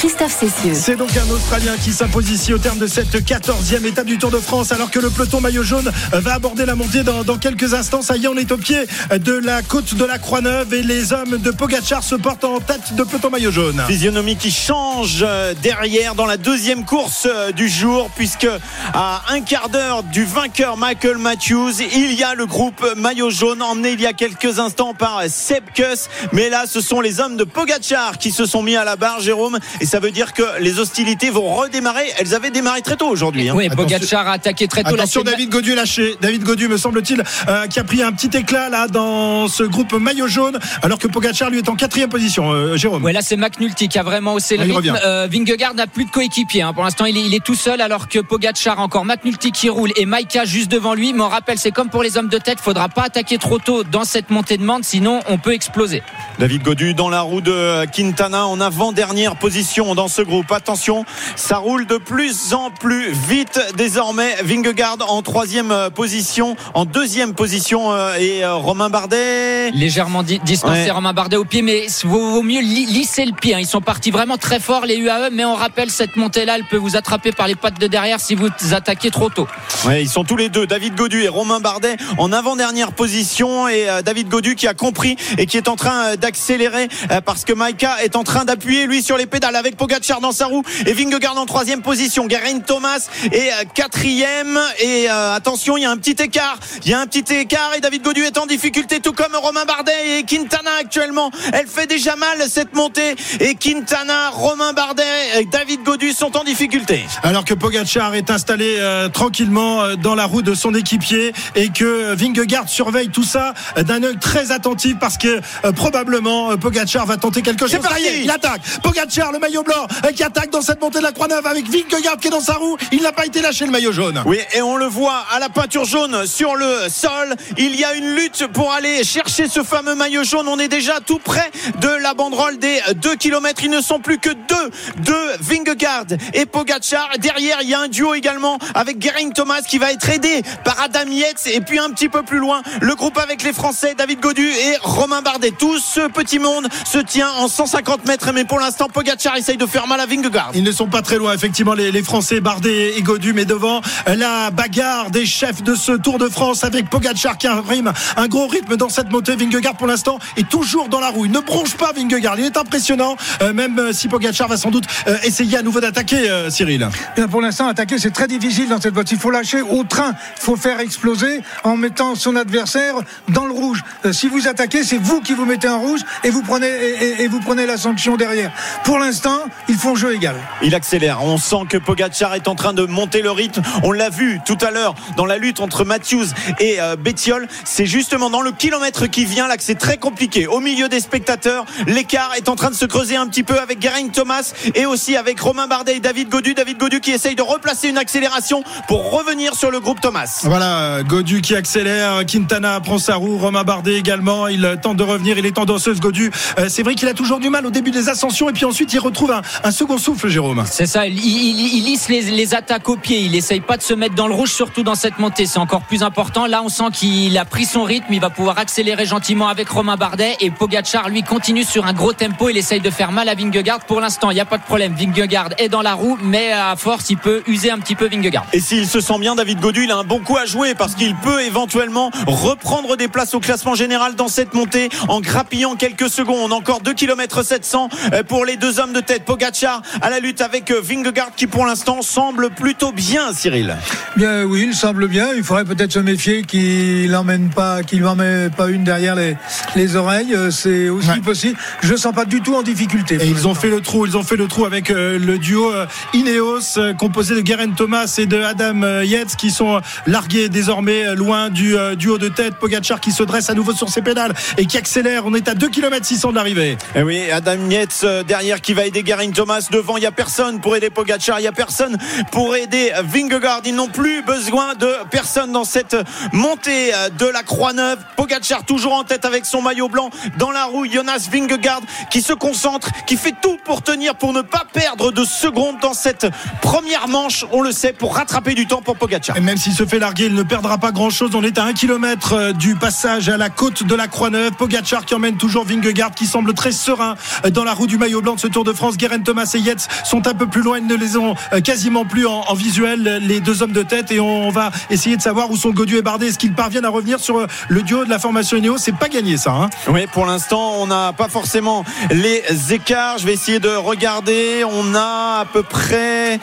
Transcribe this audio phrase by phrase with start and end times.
[0.00, 0.72] Christophe Cessieux.
[0.72, 4.30] C'est donc un Australien qui s'impose ici au terme de cette 14e étape du Tour
[4.30, 7.74] de France alors que le peloton maillot jaune va aborder la montée dans, dans quelques
[7.74, 8.00] instants.
[8.00, 8.78] Ça y est, on est au pied
[9.10, 12.94] de la côte de la Croix-Neuve et les hommes de Pogachar se portent en tête
[12.94, 13.84] de peloton maillot jaune.
[13.86, 18.48] Physionomie qui change euh, derrière dans la deuxième course euh, du jour puisque
[18.94, 23.60] à un quart d'heure du vainqueur Michael Matthews, il y a le groupe maillot jaune
[23.60, 26.08] emmené il y a quelques instants par Seb Kuss.
[26.32, 29.20] Mais là, ce sont les hommes de Pogachar qui se sont mis à la barre,
[29.20, 29.58] Jérôme.
[29.82, 32.04] Et ça veut dire que les hostilités vont redémarrer.
[32.18, 33.48] Elles avaient démarré très tôt aujourd'hui.
[33.48, 33.54] hein.
[33.56, 34.94] Oui, Pogacar a attaqué très tôt.
[34.94, 36.14] Attention, David Godu est lâché.
[36.20, 39.92] David Godu, me semble-t-il, euh, qui a pris un petit éclat là dans ce groupe
[39.94, 42.52] maillot jaune alors que Pogachar lui est en quatrième position.
[42.52, 43.02] Euh, Jérôme.
[43.02, 44.76] Ouais, là c'est McNulty qui a vraiment haussé le il rythme.
[44.76, 44.94] revient.
[45.04, 46.62] Euh, Vingegaard n'a plus de coéquipier.
[46.62, 46.72] hein.
[46.72, 49.90] Pour l'instant, il est, il est tout seul alors que Pogacar encore McNulty qui roule
[49.96, 51.12] et Maika juste devant lui.
[51.12, 53.82] Mais on rappelle, c'est comme pour les hommes de tête, faudra pas attaquer trop tôt
[53.82, 56.02] dans cette montée de mande, sinon on peut exploser.
[56.38, 60.50] David Godu dans la roue de Quintana en avant-dernière position dans ce groupe.
[60.50, 61.04] Attention,
[61.36, 64.34] ça roule de plus en plus vite désormais.
[64.42, 69.70] Vingegaard en troisième position, en deuxième position euh, et euh, Romain Bardet.
[69.70, 70.90] Légèrement di- distancé Ouais.
[70.90, 73.54] Romain Bardet au pied, mais vaut, vaut mieux li- lisser le pied.
[73.54, 73.58] hein.
[73.60, 76.76] Ils sont partis vraiment très fort les UAE, mais on rappelle cette montée-là, elle peut
[76.76, 79.46] vous attraper par les pattes de derrière si vous attaquez trop tôt.
[79.86, 83.68] Ouais, ils sont tous les deux, David Godu et Romain Bardet, en avant-dernière position.
[83.68, 86.88] Et euh, David Godu qui a compris et qui est en train d'accélérer
[87.24, 90.46] parce que Maika est en train d'appuyer lui sur les pédales avec Pogacar dans sa
[90.46, 92.26] roue et Vingegaard en troisième position.
[92.28, 94.58] Geraint Thomas est euh, quatrième.
[94.80, 96.58] Et euh, attention, il y a un petit écart.
[96.84, 99.66] Il y a un petit écart et David Godu est en difficulté, tout comme Romain
[99.66, 101.30] Bardet et Quintana actuellement.
[101.52, 103.14] Elle fait déjà mal cette montée.
[103.38, 105.02] Et Quintana, Romain Bardet,
[105.38, 107.04] et David Godu sont en difficulté.
[107.22, 112.14] Alors que Pogachar est installé euh, tranquillement dans la roue de son équipier et que
[112.14, 117.42] Vingegaard surveille tout ça d'un œil très attentif parce que euh, probablement Pogachar va tenter
[117.42, 117.80] quelque chose.
[117.82, 118.62] Ça y est, il attaque.
[118.82, 122.16] Pogachar, le maillot blanc, euh, qui attaque dans cette montée de la Croix-Neuve avec Vingegaard
[122.16, 122.76] qui est dans sa roue.
[122.92, 124.22] Il n'a pas été lâché le maillot jaune.
[124.26, 127.34] Oui, et on le voit à la peinture jaune sur le sol.
[127.58, 130.46] Il y a une lutte pour aller chercher ce fameux maillot jaune.
[130.48, 133.64] On est déjà tout près de la banderole des 2 km.
[133.64, 134.70] Ils ne sont plus que deux
[135.04, 137.10] de Vingegaard et Pogachar.
[137.18, 140.80] Derrière, il y a un duo également avec Geraint Thomas qui va être aidé par
[140.80, 141.46] Adam Yates.
[141.46, 144.76] Et puis un petit peu plus loin, le groupe avec les Français, David Godu et
[144.82, 145.52] Romain Bardet.
[145.58, 148.32] Tout ce petit monde se tient en 150 mètres.
[148.32, 150.50] Mais pour l'instant, Pogachar essaye de faire mal à Vingegaard.
[150.54, 153.80] Ils ne sont pas très loin, effectivement, les, les Français, Bardet et Godu, mais devant
[154.06, 158.46] la bagarre des chefs de ce Tour de France avec Pogachar qui imprime un gros
[158.46, 159.34] rythme dans cette montée.
[159.36, 161.24] Vingegaard, pour l'instant, est toujours dans la roue.
[161.24, 162.38] Il ne bronche pas Vingegaard.
[162.38, 165.80] Il est impressionnant, euh, même euh, si Pogachar va sans doute euh, essayer à nouveau
[165.80, 166.86] d'attaquer, euh, Cyril.
[167.16, 169.16] Bien, pour l'instant, attaquer, c'est très difficile dans cette voiture.
[169.16, 170.12] Il faut lâcher au train.
[170.36, 172.94] Il faut faire exploser en mettant son adversaire
[173.28, 173.82] dans le rouge.
[174.04, 177.04] Euh, si vous attaquez, c'est vous qui vous mettez en rouge et vous prenez, et,
[177.04, 178.50] et- et vous prenez la sanction derrière.
[178.84, 179.29] Pour l'instant,
[179.68, 180.36] ils font jeu égal.
[180.62, 181.22] Il accélère.
[181.22, 183.62] On sent que Pogacar est en train de monter le rythme.
[183.82, 186.26] On l'a vu tout à l'heure dans la lutte entre Matthews
[186.58, 187.48] et euh, Bettiol.
[187.64, 190.46] C'est justement dans le kilomètre qui vient là que c'est très compliqué.
[190.46, 193.80] Au milieu des spectateurs, l'écart est en train de se creuser un petit peu avec
[193.80, 196.54] Geraint Thomas et aussi avec Romain Bardet et David Godu.
[196.54, 200.40] David Godu qui essaye de replacer une accélération pour revenir sur le groupe Thomas.
[200.44, 205.38] Voilà, Godu qui accélère, Quintana prend sa roue, Romain Bardet également, il tente de revenir,
[205.38, 206.30] il est en danseuse Godu.
[206.58, 208.92] Euh, c'est vrai qu'il a toujours du mal au début des ascensions et puis ensuite
[208.92, 210.64] il retrouve un, un second souffle, Jérôme.
[210.70, 213.82] C'est ça, il, il- il lisse les, les attaques au pied, il essaye pas de
[213.82, 216.46] se mettre dans le rouge, surtout dans cette montée, c'est encore plus important.
[216.46, 219.96] Là, on sent qu'il a pris son rythme, il va pouvoir accélérer gentiment avec Romain
[219.96, 223.34] Bardet et Pogachar, lui, continue sur un gros tempo, il essaye de faire mal à
[223.34, 223.80] Vingegaard.
[223.80, 226.74] Pour l'instant, il n'y a pas de problème, Vingegaard est dans la roue, mais à
[226.76, 228.46] force, il peut user un petit peu Vingegaard.
[228.52, 230.94] Et s'il se sent bien, David Godu, il a un bon coup à jouer parce
[230.94, 236.08] qu'il peut éventuellement reprendre des places au classement général dans cette montée en grappillant quelques
[236.08, 236.52] secondes.
[236.52, 239.24] Encore 2 km 700 euh, pour les deux hommes de tête.
[239.24, 243.76] Pogacar à la lutte avec euh, Vingegaard qui pour l'instant semble plutôt bien, Cyril.
[244.16, 245.30] Bien, oui, il semble bien.
[245.36, 249.36] Il faudrait peut-être se méfier qu'il n'emmène pas, qu'il met pas une derrière les,
[249.74, 250.32] les oreilles.
[250.34, 251.18] Euh, C'est aussi Ouais.
[251.20, 251.58] possible.
[251.82, 253.16] Je ne sens pas du tout en difficulté.
[253.20, 255.72] Et ils ont fait le trou, ils ont fait le trou avec euh, le duo
[256.14, 261.74] Ineos composé de Geraint Thomas et de Adam Yates qui sont largués désormais loin du
[261.96, 262.54] duo de tête.
[262.56, 265.24] Pogachar qui se dresse à nouveau sur ses pédales et qui accélère.
[265.26, 266.76] On est à 2 km 600 de l'arrivée.
[266.94, 269.66] Eh oui, Adam Yates derrière qui va aider aider Garin Thomas.
[269.70, 271.38] Devant, il n'y a personne pour aider Pogacar.
[271.38, 271.96] Il n'y a personne
[272.30, 273.62] pour aider Vingegaard.
[273.64, 275.96] Ils n'ont plus besoin de personne dans cette
[276.32, 277.98] montée de la Croix-Neuve.
[278.16, 280.86] Pogacar toujours en tête avec son maillot blanc dans la roue.
[280.86, 281.80] Jonas Vingegaard
[282.10, 285.94] qui se concentre, qui fait tout pour tenir, pour ne pas perdre de secondes dans
[285.94, 286.26] cette
[286.60, 287.44] première manche.
[287.52, 289.36] On le sait, pour rattraper du temps pour Pogacar.
[289.36, 291.30] Et même s'il se fait larguer, il ne perdra pas grand chose.
[291.34, 294.52] On est à un kilomètre du passage à la côte de la Croix-Neuve.
[294.52, 297.14] Pogacar qui emmène toujours Vingegaard qui semble très serein
[297.52, 298.89] dans la roue du maillot blanc de ce Tour de France.
[298.96, 300.78] Guerin Thomas et Yates sont un peu plus loin.
[300.78, 301.34] Ils ne les ont
[301.64, 304.10] quasiment plus en, visuel, les deux hommes de tête.
[304.12, 306.28] Et on va essayer de savoir où sont Godu et Bardet.
[306.28, 308.78] Est-ce qu'ils parviennent à revenir sur le duo de la formation Ineos?
[308.78, 309.52] C'est pas gagné ça.
[309.52, 312.42] Hein oui, pour l'instant, on n'a pas forcément les
[312.72, 313.18] écarts.
[313.18, 314.64] Je vais essayer de regarder.
[314.64, 316.40] On a à peu près.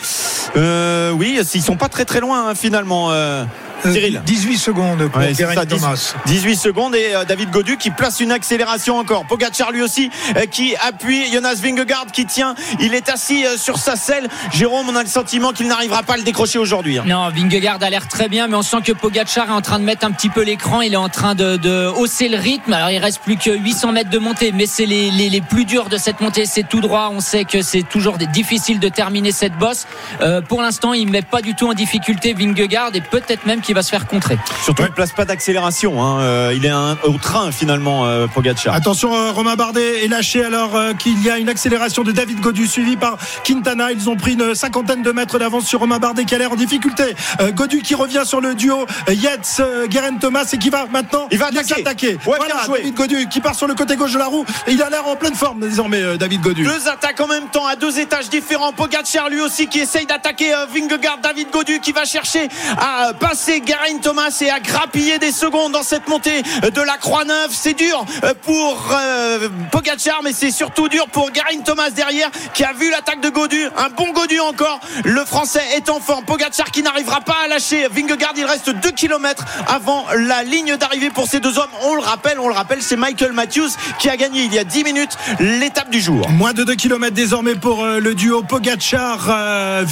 [0.56, 3.12] Euh, oui, ils sont pas très très loin hein, finalement.
[3.12, 3.44] Euh...
[3.84, 4.22] Cyril.
[4.26, 6.14] 18 secondes pour Ouais, ça, 10 Thomas.
[6.26, 9.26] 18 secondes et euh, David Godu qui place une accélération encore.
[9.26, 12.56] Pogacar lui aussi euh, qui appuie Jonas Vingegaard qui tient.
[12.80, 14.28] Il est assis euh, sur sa selle.
[14.54, 16.98] Jérôme, on a le sentiment qu'il n'arrivera pas à le décrocher aujourd'hui.
[16.98, 17.04] hein.
[17.06, 19.84] Non, Vingegaard a l'air très bien, mais on sent que Pogacar est en train de
[19.84, 20.82] mettre un petit peu l'écran.
[20.82, 22.74] Il est en train de, de hausser le rythme.
[22.74, 25.66] Alors il reste plus que 800 mètres de montée, mais c'est les, les, les plus
[25.66, 26.46] durs de cette montée.
[26.46, 27.10] C'est tout droit.
[27.14, 29.86] On sait que c'est toujours difficile de terminer cette bosse.
[30.22, 33.62] Euh, pour l'instant, il ne met pas du tout en difficulté Vingegaard et peut-être même
[33.68, 34.40] qu'il va se faire contrer.
[34.64, 36.02] Surtout, il ne place pas d'accélération.
[36.02, 36.22] hein.
[36.22, 38.74] Euh, il est un- au train finalement, euh, Pogacar.
[38.74, 42.40] Attention, euh, Romain Bardet est lâché alors euh, qu'il y a une accélération de David
[42.40, 43.92] Godu suivi par Quintana.
[43.92, 46.56] Ils ont pris une cinquantaine de mètres d'avance sur Romain Bardet qui a l'air en
[46.56, 47.04] difficulté.
[47.42, 51.28] Euh, Godu qui revient sur le duo Yates, euh, Guerin Thomas et qui va maintenant
[51.30, 51.82] Il va attaquer.
[51.82, 52.12] attaquer.
[52.26, 52.76] Ouais, voilà, bien.
[52.78, 54.46] David Godu qui part sur le côté gauche de la roue.
[54.68, 56.64] Et il a l'air en pleine forme désormais, euh, David Godu.
[56.64, 58.72] Deux attaques en même temps à deux étages différents.
[58.72, 61.18] Pogacar lui aussi qui essaye d'attaquer euh, Vingegaard.
[61.22, 62.48] David Godu qui va chercher
[62.78, 63.14] à euh,
[63.62, 67.50] Garin Thomas et à grappiller des secondes dans cette montée de la Croix-Neuve.
[67.52, 72.64] C'est dur euh, pour euh, Pogacar, mais c'est surtout dur pour Garin Thomas derrière qui
[72.64, 73.66] a vu l'attaque de Godu.
[73.78, 74.80] Un bon Godu encore.
[75.04, 76.26] Le Français est en forme.
[76.26, 78.34] Pogacar qui n'arrivera pas à lâcher Vingegaard.
[78.38, 81.70] Il reste 2 km avant la ligne d'arrivée pour ces deux hommes.
[81.84, 83.70] On le rappelle, on le rappelle, c'est Michael Matthews
[84.00, 86.30] qui a gagné il y a 10 minutes l'étape du jour.
[86.30, 89.86] Moins de 2 km désormais pour euh, le duo Pogachar euh,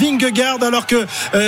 [0.62, 1.06] alors que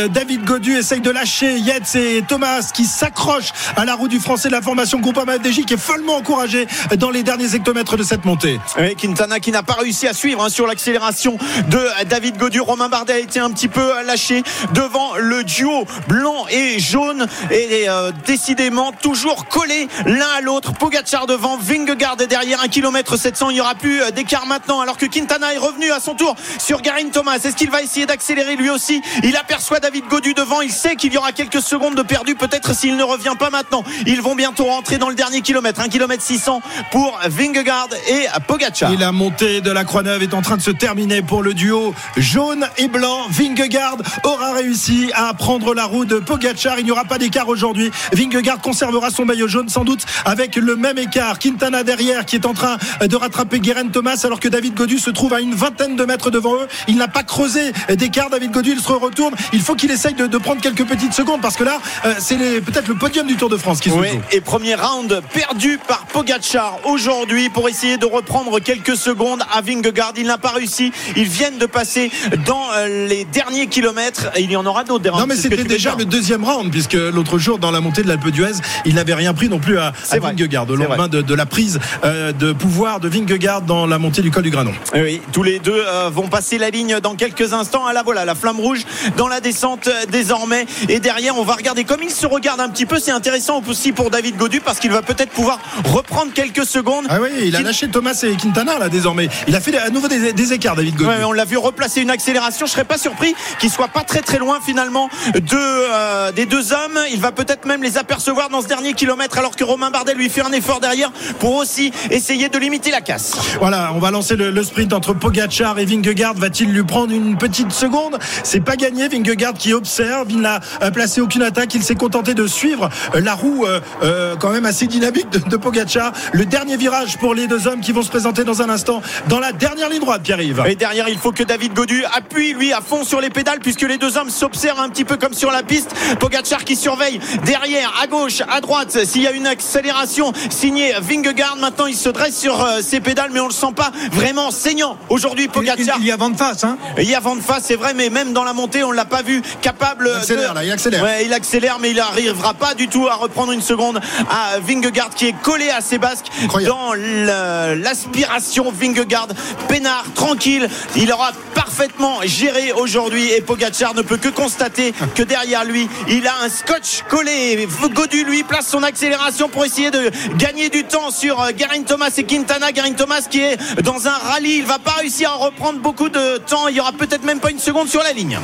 [0.07, 1.95] David Godu essaye de lâcher Yates
[2.27, 5.77] Thomas qui s'accrochent à la roue du français de la formation Groupama FDJ qui est
[5.77, 6.67] follement encouragé
[6.97, 8.59] dans les derniers hectomètres de cette montée.
[8.77, 11.37] Oui, Quintana qui n'a pas réussi à suivre hein, sur l'accélération
[11.69, 12.61] de David Godu.
[12.61, 14.43] Romain Bardet a été un petit peu lâché
[14.73, 20.73] devant le duo blanc et jaune et euh, décidément toujours collés l'un à l'autre.
[20.73, 23.49] Pogacar devant, Vingegaard est derrière 1 km 700.
[23.49, 26.35] Il n'y aura plus euh, d'écart maintenant alors que Quintana est revenu à son tour
[26.59, 27.35] sur Garin Thomas.
[27.35, 29.01] Est-ce qu'il va essayer d'accélérer lui aussi?
[29.23, 30.61] Il aperçoit David Godu devant.
[30.61, 33.83] Il sait qu'il y aura quelques secondes de perdu peut-être s'il ne revient pas maintenant.
[34.05, 35.81] Ils vont bientôt rentrer dans le dernier kilomètre.
[35.81, 36.61] 1 km 600
[36.91, 38.91] pour Vingegaard et Pogacar.
[38.91, 41.95] Et la montée de la Croix-Neuve est en train de se terminer pour le duo
[42.15, 43.25] jaune et blanc.
[43.31, 46.77] Vingegaard aura réussi à prendre la roue de Pogachar.
[46.77, 47.89] Il n'y aura pas d'écart aujourd'hui.
[48.13, 51.39] Vingegaard conservera son maillot jaune sans doute avec le même écart.
[51.39, 55.09] Quintana derrière qui est en train de rattraper Guerin Thomas alors que David Godu se
[55.09, 56.67] trouve à une vingtaine de mètres devant eux.
[56.87, 58.29] Il n'a pas creusé d'écart.
[58.29, 59.33] David Godu, il se retourne.
[59.51, 62.87] Il faut qu'il essaye de prendre quelques petites secondes parce que là, euh, c'est peut-être
[62.87, 64.19] le podium du Tour de France qui se Oui, joue.
[64.31, 70.13] et premier round perdu par Pogacar aujourd'hui pour essayer de reprendre quelques secondes à Vingegaard.
[70.17, 70.91] Il n'a pas réussi.
[71.15, 72.11] Ils viennent de passer
[72.45, 74.27] dans euh, les derniers kilomètres.
[74.35, 75.09] Et il y en aura d'autres.
[75.17, 78.29] Non mais c'était déjà le deuxième round puisque l'autre jour dans la montée de l'Alpe
[78.29, 78.53] d'Huez
[78.85, 79.93] il n'avait rien pris non plus à.
[80.19, 83.97] Vingegaard au C'est lendemain de, de la prise euh, de pouvoir de Vingegaard dans la
[83.99, 84.73] montée du col du Granon.
[84.95, 87.83] Oui, tous les deux euh, vont passer la ligne dans quelques instants.
[87.87, 88.81] Ah là voilà, la flamme rouge
[89.17, 90.65] dans la descente désormais.
[90.89, 92.99] Et derrière, on va regarder comme il se regarde un petit peu.
[92.99, 97.05] C'est intéressant aussi pour David Godu parce qu'il va peut-être pouvoir reprendre quelques secondes.
[97.09, 99.29] Ah oui, il a lâché Thomas et Quintana là désormais.
[99.47, 101.09] Il a fait à nouveau des, des écarts David Godu.
[101.09, 102.65] Ouais, on l'a vu replacer une accélération.
[102.65, 106.73] Je serais pas surpris qu'il soit pas très très loin finalement de euh, des deux
[106.73, 106.99] hommes.
[107.11, 110.29] Il va peut-être même les apercevoir dans ce dernier kilomètre alors que Romain Bardet lui
[110.29, 113.33] fait un effort derrière pour aussi essayer de limiter la casse.
[113.59, 116.35] Voilà, on va lancer le, le sprint entre Pogachar et Vingegaard.
[116.35, 118.17] Va-t-il lui prendre une petite seconde?
[118.43, 119.07] C'est pas gagné.
[119.07, 121.66] Vingegaard qui observe, il n'a euh, placé aucune attaque.
[121.73, 125.39] Il s'est contenté de suivre euh, la roue euh, euh, quand même assez dynamique de,
[125.39, 126.11] de Pogacar.
[126.33, 129.39] Le dernier virage pour les deux hommes qui vont se présenter dans un instant dans
[129.39, 130.63] la dernière ligne droite, Pierre-Yves.
[130.67, 133.81] Et derrière, il faut que David Godu appuie lui à fond sur les pédales puisque
[133.81, 135.93] les deux hommes s'observent un petit peu comme sur la piste.
[136.19, 139.05] Pogacar qui surveille derrière, à gauche, à droite.
[139.05, 143.39] S'il y a une accélération signée Vingegaard, maintenant il se dresse sur ses pédales, mais
[143.39, 145.97] on le sent pas vraiment saignant aujourd'hui Pogacar.
[145.99, 146.63] il y a vent de face.
[146.63, 146.77] Hein.
[146.97, 149.05] Il y a vent de face, c'est vrai, mais même dans la montée, on l'a
[149.05, 150.09] pas vu capable.
[150.13, 150.55] Il accélère, de...
[150.55, 151.03] là, il accélère.
[151.03, 151.56] Ouais, il accélère.
[151.57, 153.99] Accélère, mais il n'arrivera pas du tout à reprendre une seconde
[154.29, 156.75] à Vingegaard qui est collé à ses basques Incroyable.
[156.75, 159.29] dans l'aspiration Vingegaard.
[159.67, 165.65] Pénard, tranquille, il aura parfaitement géré aujourd'hui et Pogacar ne peut que constater que derrière
[165.65, 167.67] lui, il a un scotch collé.
[167.91, 172.11] Godu lui place son accélération pour essayer de gagner du temps sur euh, Geraint Thomas
[172.15, 172.67] et Quintana.
[172.75, 176.37] Geraint Thomas qui est dans un rallye, il va pas réussir à reprendre beaucoup de
[176.37, 176.67] temps.
[176.67, 178.37] Il y aura peut-être même pas une seconde sur la ligne.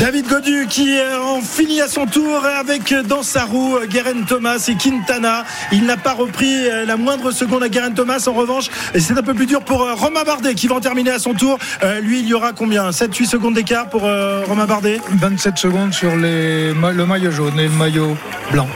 [0.00, 4.22] David Godu qui en finit à son tour avec euh, dans sa roue euh, Guerin
[4.26, 5.44] Thomas et Quintana.
[5.72, 8.24] Il n'a pas repris euh, la moindre seconde à Guerin Thomas.
[8.26, 11.10] En revanche, et c'est un peu plus dur pour Romain Bardet qui va en terminer
[11.10, 11.58] à son tour.
[12.00, 12.88] Lui, il y aura combien?
[12.88, 15.00] 7-8 secondes d'écart pour Romain Bardet?
[15.10, 18.16] 27 secondes sur les, le maillot jaune et le maillot
[18.52, 18.68] blanc.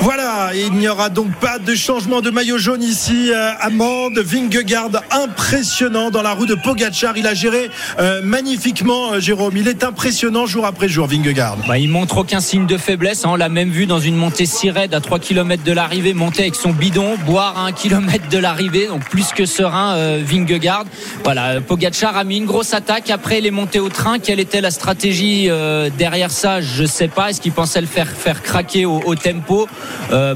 [0.00, 3.30] Voilà, il n'y aura donc pas de changement de maillot jaune ici.
[3.32, 7.16] Euh, Amande, Vingegaard, impressionnant dans la roue de Pogachar.
[7.16, 9.56] Il a géré euh, magnifiquement, euh, Jérôme.
[9.56, 11.56] Il est impressionnant jour après jour, Vingegaard.
[11.66, 13.24] Bah, il montre aucun signe de faiblesse.
[13.24, 13.30] hein.
[13.32, 16.42] On l'a même vu dans une montée si raide à 3 km de l'arrivée, monter
[16.42, 20.84] avec son bidon, boire à 1 km de l'arrivée, donc plus que serein euh, Vingegaard.
[21.22, 24.18] Voilà, Pogacar a mis une grosse attaque après les montées au train.
[24.18, 25.48] Quelle était la stratégie
[25.96, 26.60] derrière ça?
[26.60, 27.30] Je sais pas.
[27.30, 29.66] Est-ce qu'il pensait le faire craquer au, tempo?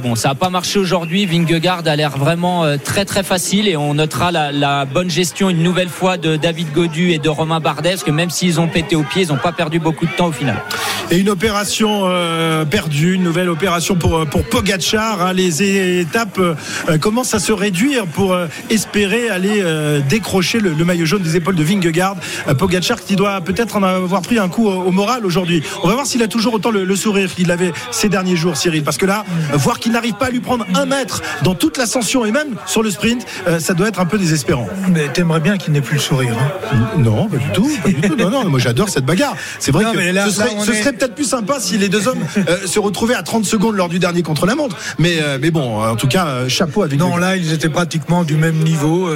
[0.02, 1.26] Bon, ça n'a pas marché aujourd'hui.
[1.26, 5.62] Vingegaard a l'air vraiment euh, très très facile et on notera la, bonne gestion une
[5.62, 8.96] nouvelle fois de David Godu et de Romain Bardet, parce que même s'ils ont pété
[8.96, 10.62] au pied, ils n'ont pas perdu beaucoup de temps au final.
[11.10, 15.22] Et une opération euh, perdue, une nouvelle opération pour, pour Pogacar.
[15.22, 15.32] hein.
[15.32, 21.06] Les étapes euh, commencent à se réduire pour euh, espérer aller euh, décrocher le, maillot
[21.06, 22.16] jaune des épaules de Vingegaard.
[22.46, 25.62] Euh, Pogacar qui doit peut-être en avoir pris un coup au, moral aujourd'hui.
[25.82, 28.56] On va voir s'il a toujours autant le, le sourire qu'il avait ces derniers jours,
[28.56, 28.84] Cyril.
[28.84, 32.24] Parce que là, euh, qu'il n'arrive pas à lui prendre un mètre dans toute l'ascension
[32.24, 34.66] et même sur le sprint, euh, ça doit être un peu désespérant.
[34.90, 36.34] Mais t'aimerais bien qu'il n'ait plus le sourire.
[36.38, 36.76] hein.
[36.98, 37.70] Non, pas du tout.
[37.82, 38.16] Pas du tout.
[38.16, 39.36] Non, non, moi j'adore cette bagarre.
[39.58, 40.48] C'est vrai Non, que là- ce serait,
[40.90, 42.18] est- peut-être plus sympa si les deux hommes
[42.48, 44.76] euh, se retrouvaient à 30 secondes lors du dernier contre la montre.
[44.98, 48.34] Mais, euh, mais bon, en tout cas, chapeau avec Non, là, ils étaient pratiquement du
[48.36, 49.08] même niveau.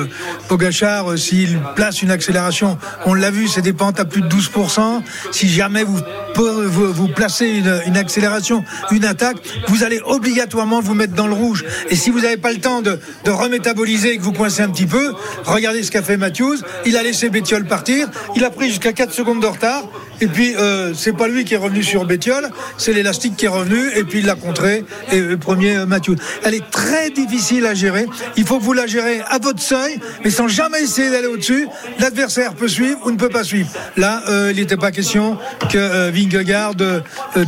[0.48, 5.02] Pogachar, s'il place une accélération, on l'a vu, c'est des pentes à plus de 12%.
[5.32, 5.98] Si jamais vous,
[6.34, 9.36] vous, vous placez une, une accélération, une attaque,
[9.68, 11.64] vous allez obligatoirement vous mettre dans le rouge.
[11.90, 14.86] Et si vous n'avez pas le temps de, remétaboliser et que vous coincez un petit
[14.86, 16.58] peu, regardez ce qu'a fait Matthews.
[16.86, 18.08] Il a laissé Bétiol partir.
[18.36, 19.84] Il a pris jusqu'à 4 secondes de retard.
[20.22, 22.48] Et puis, euh, c'est pas lui qui est revenu sur Bétiol,
[22.78, 23.90] c'est l'élastique qui est revenu.
[23.96, 24.84] Et puis, il l'a contré.
[25.10, 26.14] Et euh, premier, euh, Matthews.
[26.44, 28.06] Elle est très difficile à gérer.
[28.36, 31.66] Il faut que vous la gérez à votre seuil, mais sans jamais essayer d'aller au-dessus.
[31.98, 33.68] L'adversaire peut suivre ou ne peut pas suivre.
[33.96, 35.36] Là, euh, il n'était pas question
[35.70, 37.00] que euh, Vingegaard euh,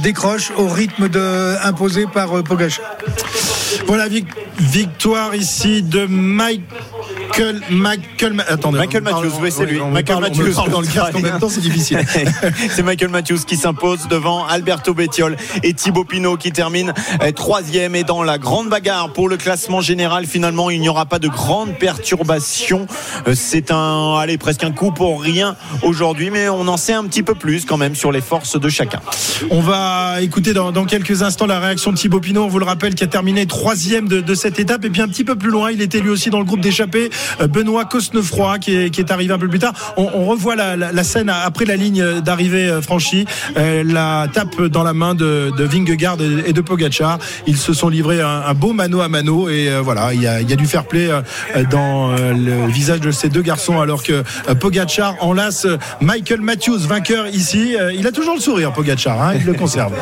[0.03, 1.09] décroche au rythme
[1.63, 2.97] imposé par Pogacar.
[3.87, 4.27] Voilà, vic-
[4.59, 6.07] victoire ici de
[7.39, 7.61] Michael.
[7.71, 8.45] Michael.
[8.49, 9.81] Attendez, Michael Matthews, oui, c'est lui.
[9.81, 10.71] on Michael parle- Matthews.
[10.71, 11.99] dans le casque en même temps, c'est difficile.
[12.71, 17.95] C'est Michael Matthews qui s'impose devant Alberto Bettiol et Thibaut Pinot qui termine euh, troisième
[17.95, 20.27] et dans la grande bagarre pour le classement général.
[20.27, 22.87] Finalement, il n'y aura pas de grande perturbation.
[23.27, 27.05] Euh, C'est un, allez, presque un coup pour rien aujourd'hui, mais on en sait un
[27.05, 29.01] petit peu plus quand même sur les forces de chacun.
[29.51, 32.65] On va écouter dans, dans quelques instants la réaction de Thibaut Pinot, on vous le
[32.67, 34.85] rappelle, qui a terminé troisième de, de cette étape.
[34.85, 37.07] Et puis un petit peu plus loin, il était lui aussi dans le groupe d'échappés,
[37.07, 37.09] euh,
[37.49, 39.73] Benoît Cosnefroy, qui est, qui est arrivé un peu plus tard.
[39.97, 43.27] On, on revoit la, la- la scène après la ligne d'arrivée euh, franchie,
[43.57, 46.17] euh, la tape dans la main de, de Vingegaard
[46.47, 47.19] et, de Pogacar.
[47.47, 50.27] Ils se sont livrés un, un beau mano à mano et euh, voilà, il y,
[50.27, 51.21] a, il y a du fair play euh,
[51.71, 54.13] dans euh, le visage de ces deux garçons alors que
[54.49, 57.77] euh, Pogacar enlace euh, Michael Matthews, vainqueur ici.
[57.79, 59.93] Euh, il a toujours le sourire, Pogacar, hein, il le conserve.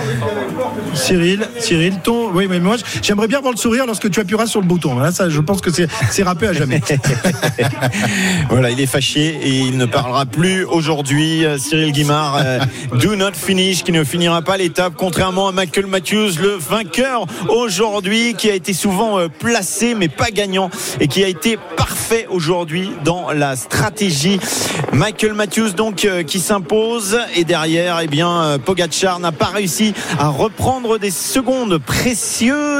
[0.94, 2.30] Cyril, Cyril, ton.
[2.32, 4.98] Oui, mais moi, j'aimerais bien voir le sourire lorsque tu appuieras sur le bouton.
[4.98, 6.80] Là, ça, je pense que c'est c'est râpé à jamais.
[8.50, 11.44] Voilà, il est fâché et il ne parlera plus aujourd'hui.
[11.58, 12.58] Cyril Guimard, euh,
[13.00, 18.34] do not finish, qui ne finira pas l'étape, contrairement à Michael Matthews, le vainqueur aujourd'hui,
[18.34, 22.90] qui a été souvent euh, placé mais pas gagnant et qui a été parfait aujourd'hui
[23.04, 24.38] dans la stratégie.
[24.92, 30.28] Michael Matthews donc euh, qui s'impose et derrière, eh bien, Pogacar n'a pas réussi à
[30.28, 32.71] reprendre des secondes précieuses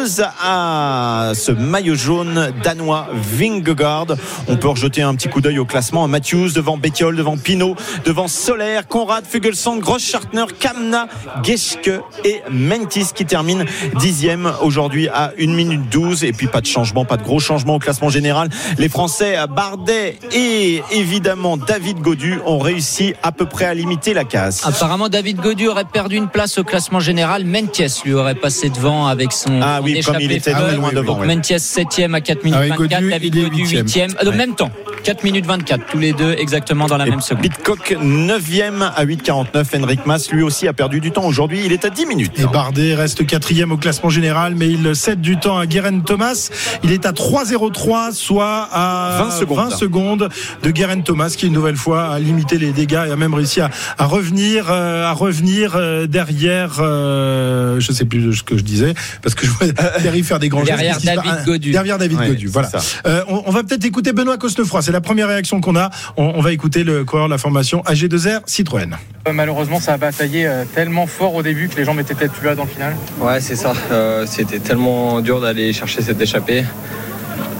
[0.42, 4.06] à ce maillot jaune danois Vingegaard.
[4.48, 6.08] On peut rejeter un petit coup d'œil au classement.
[6.08, 11.06] Matthews devant Bettiol, devant Pinot, devant Soler, Conrad, Fugelsang, Gross-Schartner, Kamna,
[11.44, 11.90] Geschke
[12.24, 13.64] et Mentis qui termine
[13.98, 16.24] dixième aujourd'hui à 1 minute 12.
[16.24, 18.48] Et puis pas de changement, pas de gros changement au classement général.
[18.78, 24.24] Les Français, Bardet et évidemment David Godu ont réussi à peu près à limiter la
[24.24, 24.66] casse.
[24.66, 27.44] Apparemment, David Godu aurait perdu une place au classement général.
[27.44, 29.60] Mentiès lui aurait passé devant avec son.
[29.62, 30.74] Ah son oui, comme il était folle.
[30.76, 31.24] loin devant.
[31.24, 34.10] Mentiès 7 à 4 minutes Ah oui, 24, Gaudu, David Godu huitième.
[34.10, 34.70] 8 e même temps.
[35.02, 37.42] 4 minutes 24, tous les deux exactement dans la même seconde.
[37.42, 39.82] Pitcock 9e à 8,49.
[39.82, 41.62] Henrik Mas, lui aussi, a perdu du temps aujourd'hui.
[41.64, 42.38] Il est à 10 minutes.
[42.38, 46.50] Et Bardet reste quatrième au classement général, mais il cède du temps à Guérin Thomas.
[46.84, 49.70] Il est à 3,03, soit à 20 secondes.
[49.70, 50.28] 20 secondes
[50.62, 53.60] de Guérin Thomas, qui une nouvelle fois a limité les dégâts et a même réussi
[53.60, 56.76] à, à revenir, euh, à revenir euh, derrière.
[56.80, 59.66] euh, je sais plus ce que je disais, parce que je vois
[60.00, 60.78] Thierry faire des grands gestes.
[60.78, 61.70] Derrière David passe Godu.
[61.72, 62.46] Derrière David Ouais, Godu.
[62.46, 62.70] Voilà.
[63.06, 64.80] Euh, on, on va peut-être écouter Benoît Cosnefroy.
[64.92, 65.88] C'est la première réaction qu'on a.
[66.18, 68.94] On, on va écouter le coureur de la formation AG2R Citroën.
[69.26, 72.34] Euh, Malheureusement, ça a bataillé euh, tellement fort au début que les jambes étaient peut-être
[72.34, 72.94] plus là dans le final.
[73.18, 73.72] Ouais, c'est ça.
[73.90, 76.64] Euh, C'était tellement dur d'aller chercher cette échappée.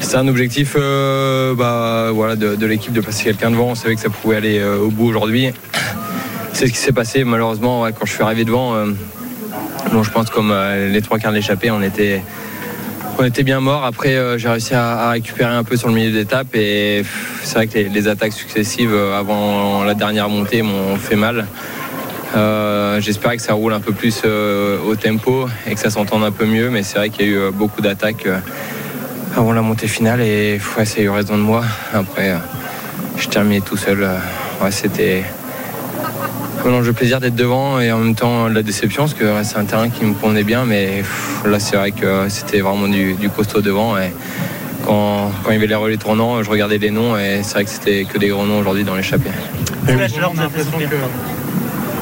[0.01, 3.69] C'était un objectif euh, bah, voilà, de, de l'équipe de passer quelqu'un devant.
[3.69, 5.53] On savait que ça pouvait aller euh, au bout aujourd'hui.
[6.53, 7.25] C'est ce qui s'est passé.
[7.25, 8.91] Malheureusement, ouais, quand je suis arrivé devant, euh,
[9.91, 12.23] bon, je pense comme euh, les trois quarts de l'échappée, on était,
[13.19, 13.85] on était bien mort.
[13.85, 16.55] Après, euh, j'ai réussi à, récupérer un peu sur le milieu d'étape.
[16.55, 17.05] Et
[17.43, 21.47] c'est vrai que les, attaques successives euh, avant la dernière montée m'ont fait mal.
[22.35, 26.31] Euh, J'espérais que ça roule un peu plus au tempo et que ça s'entende un
[26.31, 28.27] peu mieux, mais c'est vrai qu'il y a eu beaucoup d'attaques
[29.37, 31.65] avant la montée finale et ça a eu raison de moi.
[31.93, 32.35] Après,
[33.17, 34.07] je terminais tout seul.
[34.63, 35.25] ouais, C'était
[36.65, 39.65] de plaisir d'être devant et en même temps la déception parce que ouais, c'est un
[39.65, 43.29] terrain qui me convenait bien, mais pff, là c'est vrai que c'était vraiment du, du
[43.29, 43.97] costaud devant.
[43.99, 44.13] Et,
[44.85, 47.65] quand, quand il y avait les relais tournants, je regardais les noms et c'est vrai
[47.65, 49.31] que c'était que des gros noms aujourd'hui dans l'échappée.
[49.87, 50.97] on a l'impression que,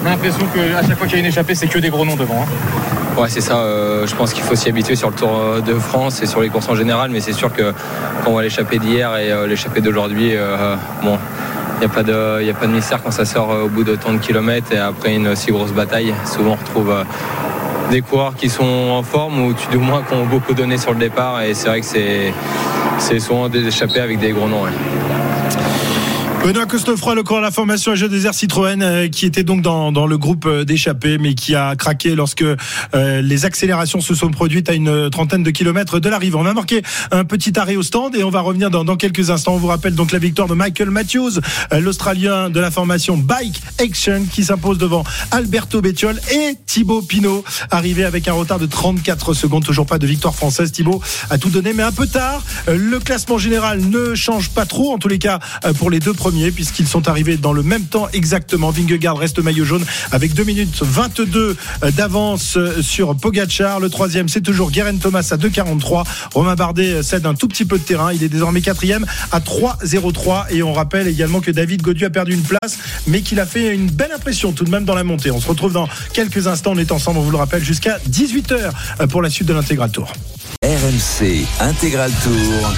[0.03, 1.91] on a l'impression que à chaque fois qu'il y a une échappée, c'est que des
[1.91, 2.43] gros noms devant.
[2.43, 3.21] hein.
[3.21, 3.57] Ouais, c'est ça.
[3.59, 6.49] euh, je pense qu'il faut s'y habituer sur le Tour de France et sur les
[6.49, 7.11] courses en général.
[7.11, 7.73] Mais c'est sûr que
[8.25, 11.19] quand on voit l'échappée d'hier et euh, l'échappée d'aujourd'hui, euh, bon,
[11.81, 13.85] il n'y a, pas de- a pas de mystère quand ça sort euh, au bout
[13.85, 16.13] de tant de kilomètres et après une si grosse bataille.
[16.27, 17.05] Souvent, on retrouve euh,
[17.91, 20.99] des coureurs qui sont en forme ou du moins qui ont beaucoup donné sur le
[20.99, 21.41] départ.
[21.43, 24.65] Et c'est vrai que c'est souvent des échappées avec des gros noms.
[26.43, 30.07] Benoît Costefroy, le coureur de la formation AG2R Citroën, euh, qui était donc dans, dans
[30.07, 34.71] le groupe euh, d'échappés, mais qui a craqué lorsque euh, les accélérations se sont produites
[34.71, 36.37] à une trentaine de kilomètres de l'arrivée.
[36.37, 36.81] On a marqué
[37.11, 39.53] un petit arrêt au stand et on va revenir dans, dans quelques instants.
[39.55, 41.41] On vous rappelle donc la victoire de Michael Matthews,
[41.75, 47.45] euh, l'Australien de la formation Bike Action, qui s'impose devant Alberto Bettiol et Thibaut Pinot,
[47.71, 49.65] arrivé avec un retard de 34 secondes.
[49.65, 50.73] Toujours pas de victoire française.
[50.73, 52.43] Thibaut a tout donné, mais un peu tard.
[52.67, 55.39] Le classement général ne change pas trop, en tous les cas
[55.79, 58.71] pour les deux premiers, puisqu'ils sont arrivés dans le même temps exactement.
[58.71, 61.57] Vingegaard reste maillot jaune avec 2 minutes 22
[61.97, 63.81] d'avance sur Pogachar.
[63.81, 66.05] Le troisième, c'est toujours Guerin Thomas à 2,43.
[66.35, 68.13] Romain Bardet cède un tout petit peu de terrain.
[68.13, 70.47] Il est désormais quatrième à 3,03.
[70.51, 73.75] Et on rappelle également que David Godu a perdu une place, mais qu'il a fait
[73.75, 75.31] une belle impression tout de même dans la montée.
[75.31, 76.73] On se retrouve dans quelques instants.
[76.75, 80.13] On est ensemble, on vous le rappelle, jusqu'à 18h pour la suite de l'intégral tour.
[80.63, 82.73] RMC Intégral Tour.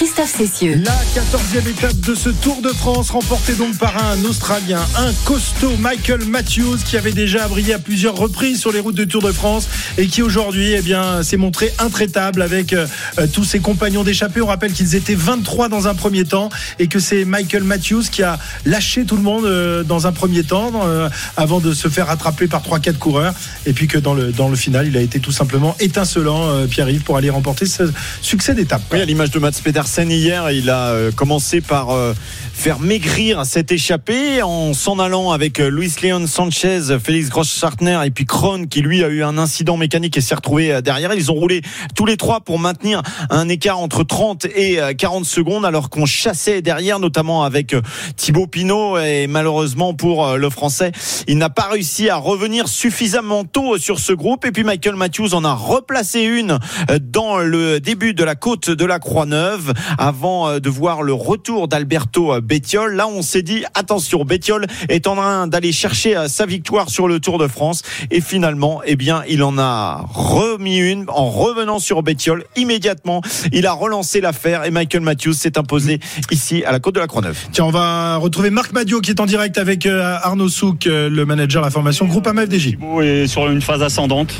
[0.00, 0.80] Christophe Cessieux.
[0.82, 5.76] La 14e étape de ce Tour de France, remportée donc par un Australien, un costaud
[5.78, 9.30] Michael Matthews, qui avait déjà brillé à plusieurs reprises sur les routes de Tour de
[9.30, 12.86] France et qui aujourd'hui eh bien, s'est montré intraitable avec euh,
[13.34, 14.40] tous ses compagnons d'échappée.
[14.40, 18.22] On rappelle qu'ils étaient 23 dans un premier temps et que c'est Michael Matthews qui
[18.22, 22.06] a lâché tout le monde euh, dans un premier temps euh, avant de se faire
[22.06, 23.34] rattraper par 3-4 coureurs.
[23.66, 26.66] Et puis que dans le, dans le final, il a été tout simplement étincelant, euh,
[26.66, 27.82] Pierre-Yves, pour aller remporter ce
[28.22, 28.80] succès d'étape.
[28.92, 32.14] Oui, à l'image de Mats Pedersen hier, il a euh, commencé par euh,
[32.60, 38.10] faire maigrir cette échappée en s'en allant avec euh, Luis Leon Sanchez, Félix Gross-Schartner et
[38.10, 41.14] puis Krohn qui lui a eu un incident mécanique et s'est retrouvé derrière.
[41.14, 41.62] Ils ont roulé
[41.94, 43.00] tous les trois pour maintenir
[43.30, 47.74] un écart entre 30 et euh, 40 secondes alors qu'on chassait derrière, notamment avec
[48.16, 48.98] Thibaut Pinot.
[48.98, 50.92] Et malheureusement pour le Français,
[51.28, 54.44] il n'a pas réussi à revenir suffisamment tôt sur ce groupe.
[54.44, 56.58] Et puis Michael Matthews en a replacé une
[57.00, 61.68] dans le début de la côte de la Croix-Neuve avant euh, de voir le retour
[61.68, 62.94] d'Alberto euh, Bettiol.
[62.94, 67.08] Là, on s'est dit attention, Bettiol est en train d'aller chercher euh, sa victoire sur
[67.08, 71.78] le Tour de France et finalement, eh bien, il en a remis une en revenant
[71.78, 73.22] sur Bettiol immédiatement.
[73.52, 77.06] Il a relancé l'affaire et Michael Matthews s'est imposé ici à la côte de la
[77.06, 77.38] Croix-Neuve.
[77.52, 81.62] Tiens, on va retrouver Marc Madio qui est en direct avec Arnaud Souk, le manager
[81.62, 82.76] de la formation Groupe AMFDJ.
[83.02, 84.34] Est sur une phase ascendante.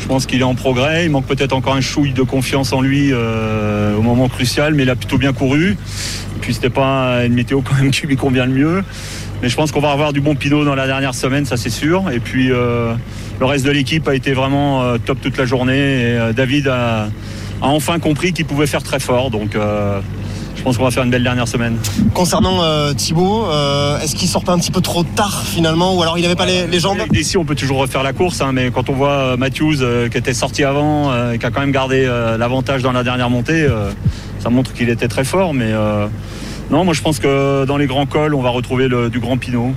[0.00, 1.04] Je pense qu'il est en progrès.
[1.04, 4.82] Il manque peut-être encore un chouille de confiance en lui euh, au moment crucial, mais
[4.82, 5.72] il a plutôt bien couru.
[5.72, 8.82] Et puis c'était pas une météo quand même qui lui convient le mieux.
[9.42, 11.70] Mais je pense qu'on va avoir du bon Pinot dans la dernière semaine, ça c'est
[11.70, 12.10] sûr.
[12.10, 12.92] Et puis euh,
[13.38, 16.02] le reste de l'équipe a été vraiment euh, top toute la journée.
[16.02, 17.08] Et David a, a
[17.60, 19.30] enfin compris qu'il pouvait faire très fort.
[19.30, 19.54] Donc
[20.60, 21.78] je pense qu'on va faire une belle dernière semaine.
[22.12, 26.02] Concernant euh, Thibaut, euh, est-ce qu'il sort pas un petit peu trop tard finalement ou
[26.02, 28.50] alors il n'avait pas les, les jambes Ici, on peut toujours refaire la course, hein,
[28.52, 31.60] mais quand on voit euh, Matthews euh, qui était sorti avant, euh, qui a quand
[31.60, 32.04] même gardé
[32.38, 33.66] l'avantage dans la dernière montée,
[34.38, 35.54] ça montre qu'il était très fort.
[35.54, 35.72] Mais
[36.70, 39.38] non, moi je pense que dans les grands cols, on va retrouver le, du grand
[39.38, 39.72] Pinot.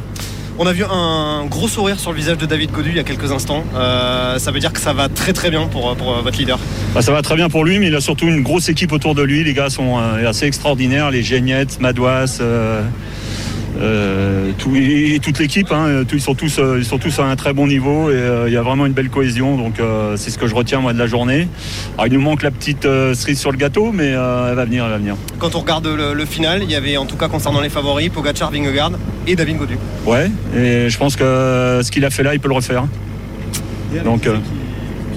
[0.60, 3.04] On a vu un gros sourire sur le visage de David Godu il y a
[3.04, 3.64] quelques instants.
[3.74, 6.60] Euh, ça veut dire que ça va très très bien pour, pour votre leader.
[6.94, 9.16] Bah, ça va très bien pour lui, mais il a surtout une grosse équipe autour
[9.16, 9.44] de lui.
[9.44, 12.38] Les gars sont euh, assez extraordinaires, les Géniettes, Madouas.
[12.40, 12.84] Euh,
[13.82, 17.36] euh, tout, et toute l'équipe, hein, ils, sont tous, euh, ils sont tous à un
[17.36, 19.58] très bon niveau et euh, il y a vraiment une belle cohésion.
[19.58, 21.48] Donc euh, c'est ce que je retiens moi de la journée.
[21.98, 24.66] Alors, il nous manque la petite euh, cerise sur le gâteau, mais euh, elle va
[24.66, 25.16] venir, elle va venir.
[25.40, 28.10] Quand on regarde le, le final, il y avait en tout cas concernant les favoris,
[28.10, 28.92] Pogacar, Vingegaard
[29.28, 29.78] et David Godu.
[30.06, 32.86] Ouais, et je pense que ce qu'il a fait là, il peut le refaire.
[34.04, 34.38] Donc, euh,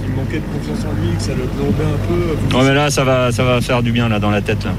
[0.07, 2.57] Il manquait de confiance en lui, que ça le plombait un peu.
[2.59, 4.65] ouais, mais là, ça va, ça va faire du bien là dans la tête.
[4.65, 4.71] Là.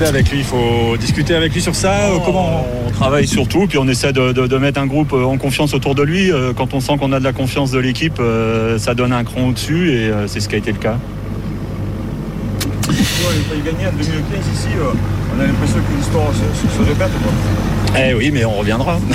[0.00, 3.78] Avec lui Il faut discuter avec lui sur ça euh, Comment On travaille surtout, puis
[3.78, 6.32] on essaie de, de- de mettre un groupe euh, en confiance autour de lui.
[6.32, 8.20] Euh, Quand on sent qu'on a de la confiance de l'équipe,
[8.78, 10.96] ça donne un cran au-dessus et c'est ce qui a été le cas.
[12.88, 14.68] Il gagner un demi-15 ici
[15.36, 17.10] On a l'impression que l'histoire se, se- se répète.
[17.22, 18.00] quoi.
[18.00, 18.98] Eh oui, mais on reviendra.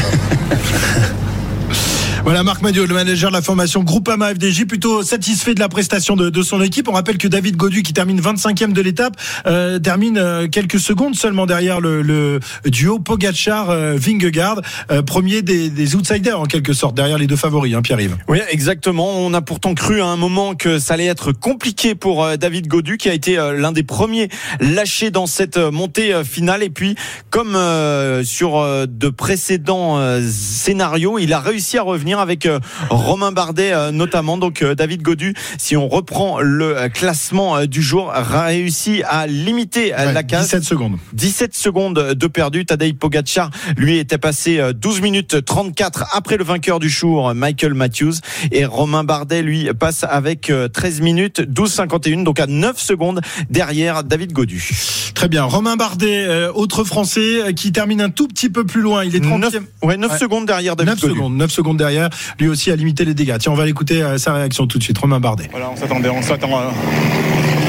[2.28, 6.18] Voilà Marc Madiot, le manager de la formation Groupama FDJ, plutôt satisfait de la prestation
[6.18, 6.90] de, de son équipe.
[6.90, 11.16] On rappelle que David Godu, qui termine 25e de l'étape, euh, termine euh, quelques secondes
[11.16, 14.62] seulement derrière le, le duo Pogachar-Vingegaard,
[14.92, 18.18] euh, premier des, des outsiders en quelque sorte, derrière les deux favoris, hein, Pierre-Yves.
[18.28, 19.10] Oui, exactement.
[19.10, 22.68] On a pourtant cru à un moment que ça allait être compliqué pour euh, David
[22.68, 24.28] Godu, qui a été euh, l'un des premiers
[24.60, 26.62] lâchés dans cette euh, montée euh, finale.
[26.62, 26.98] Et puis,
[27.30, 32.60] comme euh, sur euh, de précédents euh, scénarios, il a réussi à revenir avec euh,
[32.90, 34.38] Romain Bardet euh, notamment.
[34.38, 39.94] Donc, euh, David Godu, si on reprend le classement du jour, a réussi à limiter
[39.94, 40.46] Ouais, la casse.
[40.46, 40.98] 17 secondes.
[41.14, 42.66] 17 secondes de perdu.
[42.66, 47.74] Tadej Pogacar, lui, était passé euh, 12 minutes 34 après le vainqueur du jour, Michael
[47.74, 48.14] Matthews.
[48.52, 54.04] Et Romain Bardet, lui, passe avec euh, 13 minutes 12,51, donc à 9 secondes derrière
[54.04, 54.70] David Godu.
[55.14, 55.44] Très bien.
[55.44, 59.04] Romain Bardet, autre Français, qui termine un tout petit peu plus loin.
[59.04, 59.40] Il est 30e.
[59.40, 60.18] 9, ouais, 9 Ouais.
[60.18, 61.14] secondes derrière David 9 Godu.
[61.14, 62.07] secondes, 9 secondes derrière,
[62.40, 63.38] lui aussi a limité les dégâts.
[63.40, 64.98] Tiens, on va l'écouter euh, sa réaction tout de suite.
[64.98, 65.48] Romain Bardet.
[65.52, 66.64] Voilà, on s'attendait, on s'attend à,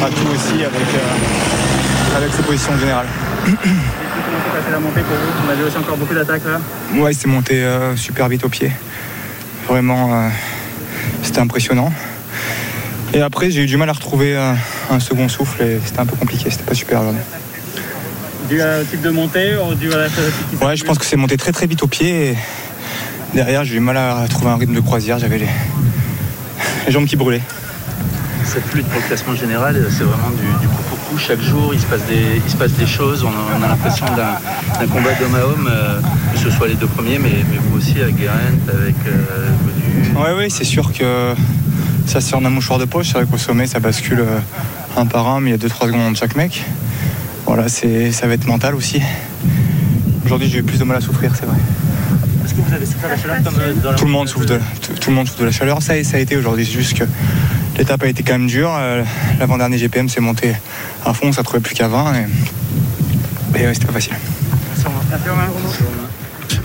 [0.05, 3.07] à tout aussi avec, euh, avec ces positions générales.
[3.44, 6.61] Comment s'est passée la montée pour vous On avait aussi encore beaucoup d'attaques là.
[7.01, 8.72] Ouais, c'est monté euh, super vite au pied.
[9.68, 10.29] Vraiment, euh,
[11.22, 11.92] c'était impressionnant.
[13.14, 14.53] Et après, j'ai eu du mal à retrouver euh,
[14.90, 17.22] un second souffle et c'était un peu compliqué, c'était pas super aujourd'hui.
[18.48, 21.37] Dû au type de montée ou dû à la Ouais, je pense que c'est monté
[21.37, 22.37] très très vite au pied et
[23.35, 25.49] derrière, j'ai eu mal à trouver un rythme de croisière, j'avais les,
[26.87, 27.43] les jambes qui brûlaient.
[28.45, 31.19] Cette lutte pour le classement général, c'est vraiment du, du coup pour coup.
[31.19, 33.25] Chaque jour, il se passe des, il se passe des choses.
[33.25, 36.01] On a, on a l'impression d'un combat d'homme à homme, euh,
[36.33, 38.37] que ce soit les deux premiers, mais, mais vous aussi avec Guérin,
[38.69, 40.19] avec euh.
[40.19, 41.35] Ouais, ouais, c'est sûr que
[42.07, 43.09] ça sort d'un mouchoir de poche.
[43.09, 44.38] C'est vrai qu'au sommet, ça bascule euh,
[44.97, 46.64] un par un, mais il y a 2-3 secondes entre chaque mec.
[47.47, 49.03] Voilà, c'est, ça va être mental aussi.
[50.25, 51.57] Aujourd'hui, j'ai eu plus de mal à souffrir, c'est vrai.
[52.49, 54.47] Est-ce que vous avez souffert la chaleur comme euh, dans la Tout le monde souffre
[54.47, 55.83] de, tout, tout le monde souffre de la chaleur.
[55.83, 56.65] Ça, ça a été aujourd'hui.
[56.65, 57.05] C'est juste que
[57.77, 58.75] l'étape a été quand même dure.
[58.75, 59.05] Euh,
[59.39, 60.55] L'avant-dernier GPM s'est monté
[61.05, 62.15] à fond, ça trouvait plus qu'à 20.
[62.15, 64.15] Et, et ouais, c'était pas facile.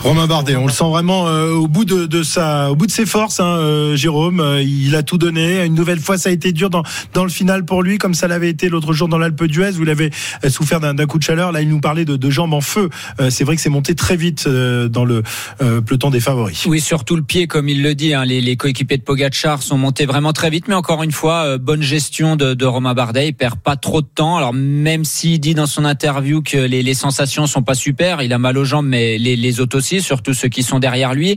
[0.03, 2.91] Romain Bardet, on le sent vraiment euh, au bout de, de sa, au bout de
[2.91, 4.41] ses forces, hein, euh, Jérôme.
[4.41, 5.63] Euh, il a tout donné.
[5.63, 8.27] Une nouvelle fois, ça a été dur dans dans le final pour lui, comme ça
[8.27, 10.09] l'avait été l'autre jour dans l'Alpe d'Huez où il avait
[10.43, 11.53] euh, souffert d'un coup de chaleur.
[11.53, 12.89] Là, il nous parlait de, de jambes en feu.
[13.21, 15.23] Euh, c'est vrai que c'est monté très vite euh, dans le
[15.85, 16.65] peloton des favoris.
[16.65, 18.13] Oui, surtout le pied, comme il le dit.
[18.13, 21.57] hein, les, les coéquipiers de Pogachar sont montés vraiment très vite, mais encore une fois,
[21.57, 23.29] bonne gestion de, de Romain Bardet.
[23.29, 24.35] Il perd pas trop de temps.
[24.35, 28.33] Alors même s'il dit dans son interview que les, les sensations sont pas super, il
[28.33, 31.35] a mal aux jambes, mais les, les autres aussi, surtout ceux qui sont derrière lui.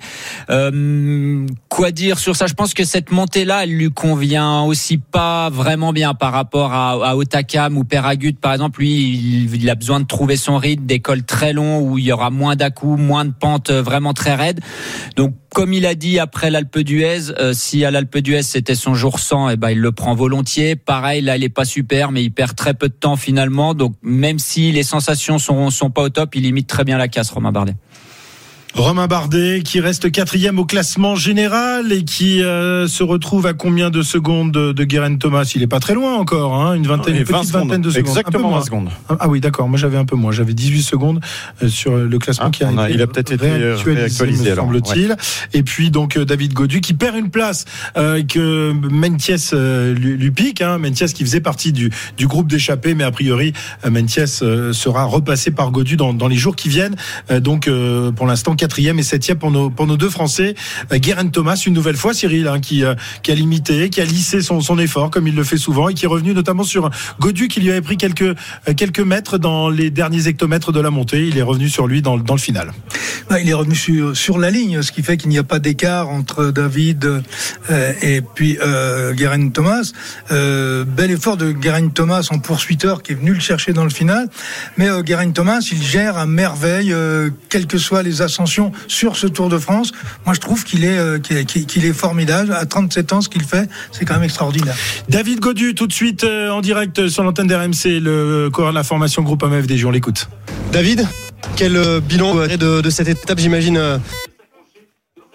[0.50, 2.46] Euh, quoi dire sur ça?
[2.46, 6.92] Je pense que cette montée-là, elle lui convient aussi pas vraiment bien par rapport à,
[6.92, 8.80] à Otakam ou Peragut, par exemple.
[8.80, 12.12] Lui, il, a besoin de trouver son rythme, des cols très longs où il y
[12.12, 14.60] aura moins d'à moins de pentes euh, vraiment très raides.
[15.16, 18.94] Donc, comme il a dit après l'Alpe d'Huez, euh, si à l'Alpe d'Huez c'était son
[18.94, 20.76] jour 100, eh ben il le prend volontiers.
[20.76, 23.72] Pareil, là il est pas super, mais il perd très peu de temps finalement.
[23.72, 27.08] Donc même si les sensations sont sont pas au top, il limite très bien la
[27.08, 27.74] casse, Romain Bardet.
[28.76, 33.88] Romain Bardet qui reste quatrième au classement général et qui euh, se retrouve à combien
[33.88, 35.50] de secondes de, de Guérin Thomas?
[35.54, 37.68] Il est pas très loin encore, hein, une vingtaine, une 20 petite secondes.
[37.68, 38.06] vingtaine de secondes.
[38.08, 38.58] Exactement Un peu moins.
[38.58, 38.88] 20 secondes.
[39.08, 39.66] Ah, ah oui, d'accord.
[39.68, 40.30] Moi, j'avais un peu moins.
[40.30, 41.20] J'avais 18 secondes
[41.62, 44.52] euh, sur le classement Ah, qui a a- été il a peut-être été réactualisé, me
[44.52, 45.16] alors, semble-t-il.
[45.54, 47.64] Et puis donc euh, David Godu qui perd une place
[47.96, 50.60] euh, que Mentiès euh, lui, lui pique.
[50.60, 50.76] Hein.
[50.78, 53.54] Mentiès qui faisait partie du, du groupe d'échappés, mais a priori
[53.86, 56.96] euh, Mentiès euh, sera repassé par Godu dans, dans les jours qui viennent.
[57.30, 60.56] Euh, donc euh, pour l'instant quatrième et septième pour nos, pour nos deux Français.
[60.92, 64.04] Euh, Guérin Thomas, une nouvelle fois, Cyril, hein, qui, euh, qui a limité, qui a
[64.04, 66.90] lissé son, son effort, comme il le fait souvent, et qui est revenu notamment sur
[67.20, 68.34] Godu, qui lui avait pris quelques, euh,
[68.76, 71.28] quelques mètres dans les derniers hectomètres de la montée.
[71.28, 72.72] Il est revenu sur lui dans, dans le final.
[73.40, 76.08] Il est revenu sur, sur la ligne, ce qui fait qu'il n'y a pas d'écart
[76.08, 77.22] entre David
[78.02, 79.92] et puis euh, Guérin Thomas.
[80.30, 83.90] Euh, bel effort de Guérin Thomas en poursuiteur qui est venu le chercher dans le
[83.90, 84.28] final.
[84.76, 86.94] Mais euh, Guérin Thomas, il gère à merveille,
[87.48, 88.55] quelles que soient les ascensions
[88.88, 89.92] sur ce Tour de France.
[90.24, 92.52] Moi, je trouve qu'il est, euh, qu'il est, qu'il est formidable.
[92.52, 94.74] À 37 ans, ce qu'il fait, c'est quand même extraordinaire.
[95.08, 98.84] David Godu, tout de suite euh, en direct sur l'antenne d'RMC, le coureur de la
[98.84, 99.84] formation groupe AMFDJ.
[99.84, 100.28] On l'écoute.
[100.72, 101.06] David,
[101.54, 103.98] quel euh, bilan de, de cette étape, j'imagine euh,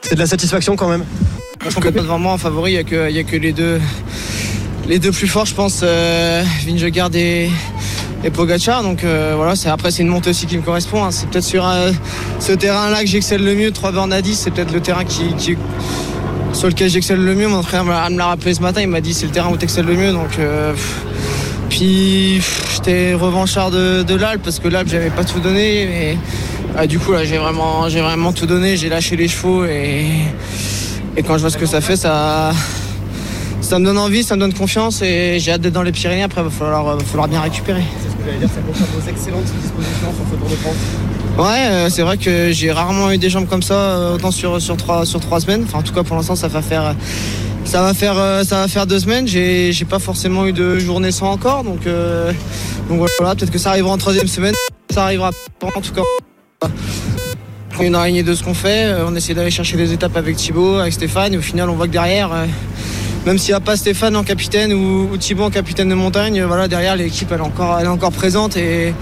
[0.01, 1.03] C'est de la satisfaction quand même?
[1.59, 3.79] Parce que devant moi en favori, il n'y a, a que les deux,
[4.87, 7.49] les deux plus forts, je pense, euh, Vingegaard et,
[8.23, 8.83] et Pogacar.
[8.83, 11.03] Donc euh, voilà, c'est, après c'est une montée aussi qui me correspond.
[11.03, 11.11] hein.
[11.11, 11.91] C'est peut-être sur euh,
[12.39, 15.03] ce terrain-là que j'excelle le mieux, 3 bornes à 10, c'est peut-être le terrain
[16.53, 17.47] sur lequel j'excelle le mieux.
[17.47, 19.63] Mon entraîneur me l'a- rappelé ce matin, il m'a dit c'est le terrain où tu
[19.63, 20.11] excelles le mieux.
[20.11, 20.73] Donc, euh,
[21.69, 22.41] puis
[22.75, 25.87] j'étais revanchard de, de l'Alpe parce que l'Alpe j'avais pas tout donné.
[25.89, 26.17] Mais
[26.77, 30.05] ah, du coup là j'ai vraiment, j'ai vraiment tout donné, j'ai lâché les chevaux et,
[31.25, 32.51] quand je vois ce que ça fait, ça,
[33.61, 36.23] ça me donne envie, ça me donne confiance et j'ai hâte d'être dans les Pyrénées.
[36.23, 37.83] Après, il va falloir bien récupérer.
[39.09, 41.41] Excellentes dispositions de.
[41.41, 44.61] Ouais, euh, c'est vrai que j'ai rarement eu des jambes comme ça, euh, autant sur,
[44.61, 45.63] sur, trois, sur trois semaines.
[45.63, 46.95] Enfin, en tout cas, pour l'instant, ça va faire.
[47.63, 50.79] Ça va, faire, euh, ça va faire deux semaines, j'ai j'ai pas forcément eu de
[50.79, 51.81] journée sans encore, donc,
[52.89, 54.55] donc voilà, peut-être que ça arrivera en troisième semaine,
[54.89, 55.29] ça arrivera
[55.59, 56.01] pas en tout cas.
[57.77, 60.37] On a une araignée de ce qu'on fait, on essaie d'aller chercher des étapes avec
[60.37, 62.31] Thibaut, avec Stéphane, et au final on voit que derrière,
[63.25, 66.41] même s'il n'y a pas Stéphane en capitaine ou, ou Thibaut en capitaine de montagne,
[66.41, 68.93] euh, voilà, derrière l'équipe elle est encore, elle est encore présente et, et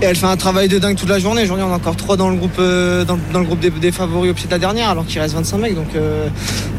[0.00, 1.42] elle fait un travail de dingue toute la journée.
[1.42, 3.92] Aujourd'hui on est encore trois dans le groupe, euh, dans, dans le groupe des, des
[3.92, 6.28] favoris au pied de la dernière alors qu'il reste 25 mecs, donc euh,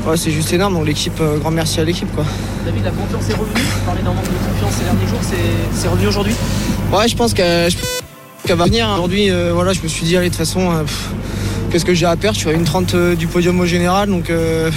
[0.08, 0.74] ouais, c'est juste énorme.
[0.74, 2.26] Donc l'équipe, grand merci à l'équipe quoi.
[2.66, 3.54] David, la confiance est revenue.
[3.56, 5.20] Tu parlais d'un manque de confiance ces derniers jours,
[5.74, 6.34] c'est revenu aujourd'hui?
[6.92, 7.72] Ouais, je pense qu'elle
[8.48, 8.88] va venir.
[8.94, 11.10] Aujourd'hui, euh, voilà, je me suis dit, allez, de toute façon, euh, pff,
[11.74, 14.08] qu'est-ce que j'ai à perdre Je suis à une 30 euh, du podium au général,
[14.08, 14.70] donc euh,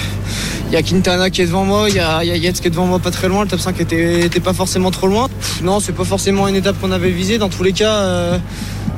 [0.68, 2.58] il y a Quintana qui est devant moi, il y a, il y a Yates
[2.58, 5.06] qui est devant moi pas très loin, le top 5 était, était pas forcément trop
[5.06, 5.28] loin.
[5.28, 7.36] Pff, non, c'est pas forcément une étape qu'on avait visée.
[7.36, 8.38] Dans tous les cas, euh,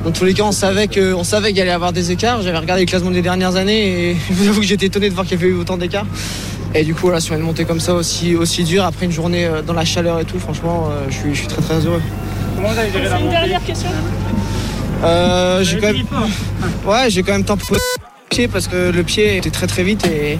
[0.04, 2.40] dans tous les cas, on savait qu'il allait y avoir des écarts.
[2.42, 5.14] J'avais regardé les classements des dernières années et je vous avoue que j'étais étonné de
[5.14, 6.06] voir qu'il y avait eu autant d'écarts.
[6.76, 9.48] Et du coup, voilà, sur une montée comme ça aussi, aussi dure, après une journée
[9.66, 12.02] dans la chaleur et tout, franchement, euh, je suis, je suis très très heureux.
[12.54, 13.36] Comment vous avez géré la Une montée?
[13.38, 13.88] dernière question.
[15.04, 16.06] Euh, j'ai quand même,
[16.84, 20.06] ouais, j'ai quand même temporisé le pied parce que le pied était très très vite
[20.06, 20.38] et,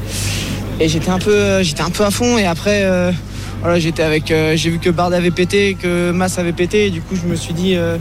[0.87, 3.13] j'étais un peu, j'étais un peu à fond et après, euh,
[3.61, 6.91] voilà, j'étais avec, euh, j'ai vu que Bard avait pété, que Mass avait pété et
[6.91, 7.99] du coup je me suis dit, euh,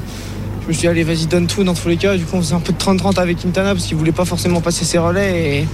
[0.61, 2.15] je me suis dit allez vas-y donne tout dans tous les cas.
[2.15, 4.61] Du coup on faisait un peu de 30-30 avec Quintana parce qu'il voulait pas forcément
[4.61, 5.65] passer ses relais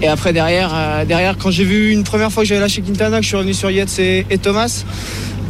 [0.00, 3.18] et, après derrière, euh, derrière quand j'ai vu une première fois que j'avais lâché Quintana,
[3.18, 4.84] que je suis revenu sur Yates et Thomas.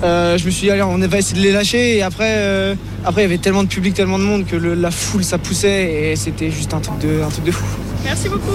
[0.02, 1.96] Euh, je me suis dit allez on va essayer de les lâcher.
[1.98, 4.74] Et après euh, après il y avait tellement de public tellement de monde que le-
[4.74, 6.10] la foule ça poussait.
[6.12, 7.64] Et c'était juste un truc de un truc de fou
[8.04, 8.50] Merci beaucoup.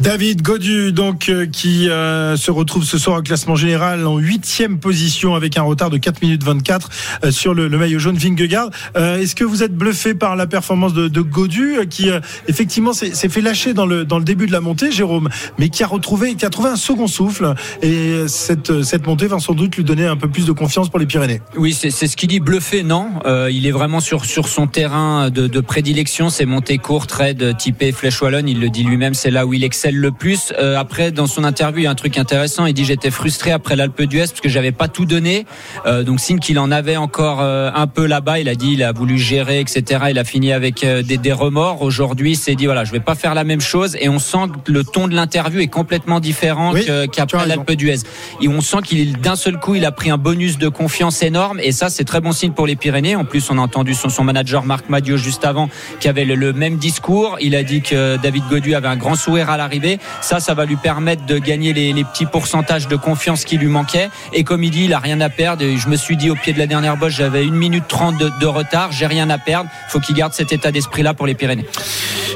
[0.00, 4.78] David Godu, donc, euh, qui euh, se retrouve ce soir au classement général en huitième
[4.78, 6.88] position avec un retard de 4 minutes 24
[7.24, 8.70] euh, sur le, le maillot jaune Vingegaard.
[8.96, 12.20] Euh, Est-ce que vous êtes bluffé par la performance de, de Godu, euh, qui euh,
[12.48, 15.82] effectivement s'est fait lâcher dans le, dans le début de la montée, Jérôme, mais qui
[15.82, 19.76] a retrouvé, qui a trouvé un second souffle et cette, cette montée va sans doute
[19.76, 21.40] lui donner un peu plus de confiance pour les Pyrénées.
[21.56, 22.40] Oui, c'est c'est ce qu'il dit.
[22.40, 23.10] Bluffé, non?
[23.24, 26.28] Euh, il est vraiment sur sur son terrain de, de prédilection.
[26.30, 28.45] C'est montées courtes, raid, typé flèche wallonne.
[28.48, 29.14] Il le dit lui-même.
[29.14, 30.52] C'est là où il excelle le plus.
[30.58, 32.66] Euh, après, dans son interview, il y a un truc intéressant.
[32.66, 35.46] Il dit j'étais frustré après l'Alpe d'Huez parce que j'avais pas tout donné.
[35.86, 38.38] Euh, donc signe qu'il en avait encore euh, un peu là-bas.
[38.40, 40.06] Il a dit il a voulu gérer, etc.
[40.10, 41.82] Il a fini avec des, des remords.
[41.82, 43.96] Aujourd'hui, il s'est dit voilà, je vais pas faire la même chose.
[44.00, 48.00] Et on sent que le ton de l'interview est complètement différent Oui, qu'après l'Alpe d'Huez.
[48.40, 51.60] Et on sent qu'il d'un seul coup, il a pris un bonus de confiance énorme.
[51.62, 53.16] Et ça, c'est très bon signe pour les Pyrénées.
[53.16, 55.68] En plus, on a entendu son, son manager Marc Madio juste avant
[56.00, 57.36] qui avait le, le même discours.
[57.40, 59.98] Il a dit que David Godu avait un grand sourire à l'arrivée.
[60.20, 64.10] Ça, ça va lui permettre de gagner les, petits pourcentages de confiance qui lui manquaient.
[64.32, 65.62] Et comme il dit, il a rien à perdre.
[65.62, 68.18] Et je me suis dit au pied de la dernière bosse, j'avais une minute trente
[68.18, 68.92] de, de retard.
[68.92, 69.70] J'ai rien à perdre.
[69.88, 71.66] Faut qu'il garde cet état d'esprit-là pour les Pyrénées.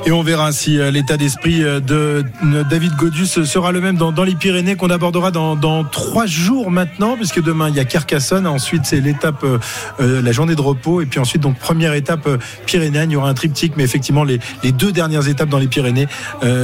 [0.07, 2.25] Et on verra si euh, l'état d'esprit euh, de
[2.71, 7.43] David Godus sera le même dans, les Pyrénées qu'on abordera dans, trois jours maintenant, puisque
[7.43, 11.21] demain il y a Carcassonne, ensuite c'est l'étape, euh, la journée de repos, et puis
[11.21, 12.29] ensuite donc première étape
[12.65, 14.39] pyrénéenne, il y aura un triptyque, mais effectivement les,
[14.73, 16.09] deux dernières étapes dans les Pyrénées,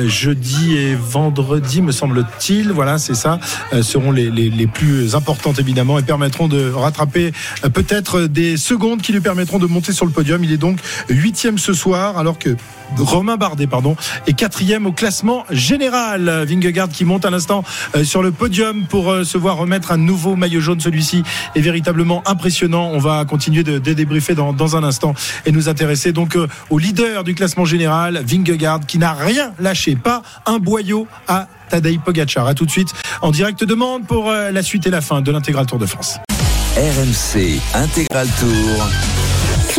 [0.06, 3.38] jeudi et vendredi me semble-t-il, voilà c'est ça,
[3.82, 7.32] seront les, les, plus importantes évidemment et permettront de rattraper
[7.74, 10.42] peut-être des secondes qui lui permettront de monter sur le podium.
[10.42, 12.56] Il est donc huitième ce soir, alors que
[12.96, 13.96] Romain Romain pardon,
[14.28, 16.44] est quatrième au classement général.
[16.46, 17.64] Vingegaard qui monte à l'instant
[17.96, 20.78] euh, sur le podium pour euh, se voir remettre un nouveau maillot jaune.
[20.78, 21.24] Celui-ci
[21.56, 22.90] est véritablement impressionnant.
[22.92, 26.78] On va continuer de, débriefer dans, dans un instant et nous intéresser donc euh, au
[26.78, 32.46] leader du classement général, Vingegaard, qui n'a rien lâché, pas un boyau à Tadej Pogacar.
[32.46, 35.66] À tout de suite en direct demande pour la suite et la fin de l'intégral
[35.66, 36.18] Tour de France.
[36.76, 39.25] RMC Intégral Tour.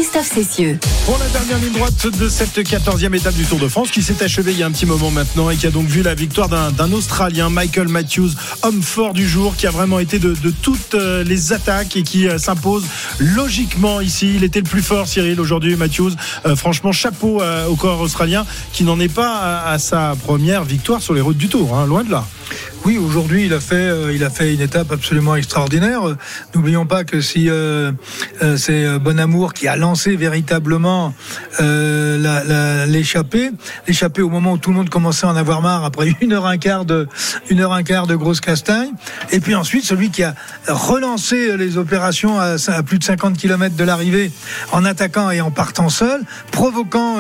[0.10, 0.80] Christophe Cessieux.
[1.06, 4.24] Pour la dernière ligne droite de cette 14e étape du Tour de France qui s'est
[4.24, 6.48] achevée il y a un petit moment maintenant et qui a donc vu la victoire
[6.48, 8.30] d'un Australien, Michael Matthews,
[8.64, 12.04] homme fort du jour, qui a vraiment été de, de toutes euh, les attaques et
[12.04, 12.86] qui euh, s'impose
[13.20, 14.32] logiquement ici.
[14.34, 16.12] Il était le plus fort, Cyril, aujourd'hui, Matthews.
[16.46, 21.02] Euh, franchement, chapeau au corps australien qui n'en est pas à, à sa première victoire
[21.02, 22.26] sur les routes du Tour, hein, loin de là.
[22.88, 26.04] Oui, aujourd'hui, il a fait, euh, il a fait une étape absolument extraordinaire.
[26.56, 27.92] N'oublions pas que si euh,
[28.42, 31.14] euh, c'est Bonamour qui a lancé véritablement
[31.60, 33.52] l'échappée,
[33.90, 36.46] l'échappée au moment où tout le monde commençait à en avoir marre après une heure
[36.46, 37.10] un quart de,
[37.50, 38.92] une heure un quart de grosse castagne,
[39.34, 40.34] et puis ensuite celui qui a
[40.70, 44.32] relancé les opérations à, plus de 50 km de l'arrivée
[44.72, 46.22] en attaquant et en partant seul,
[46.52, 47.18] provoquant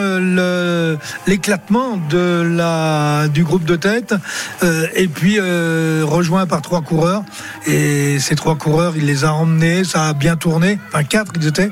[1.27, 4.15] l'éclatement de la du groupe de tête,
[4.95, 7.23] et puis euh, rejoint par trois coureurs.
[7.65, 11.47] Et ces trois coureurs, il les a emmenés, ça a bien tourné, enfin quatre ils
[11.47, 11.71] étaient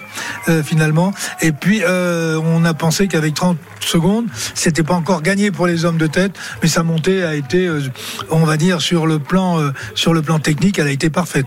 [0.49, 1.13] euh, finalement.
[1.41, 5.85] Et puis euh, on a pensé qu'avec 30 secondes, c'était pas encore gagné pour les
[5.85, 7.69] hommes de tête, mais sa montée a été,
[8.29, 9.59] on va dire sur le plan
[9.93, 11.45] sur le plan technique, elle a été parfaite.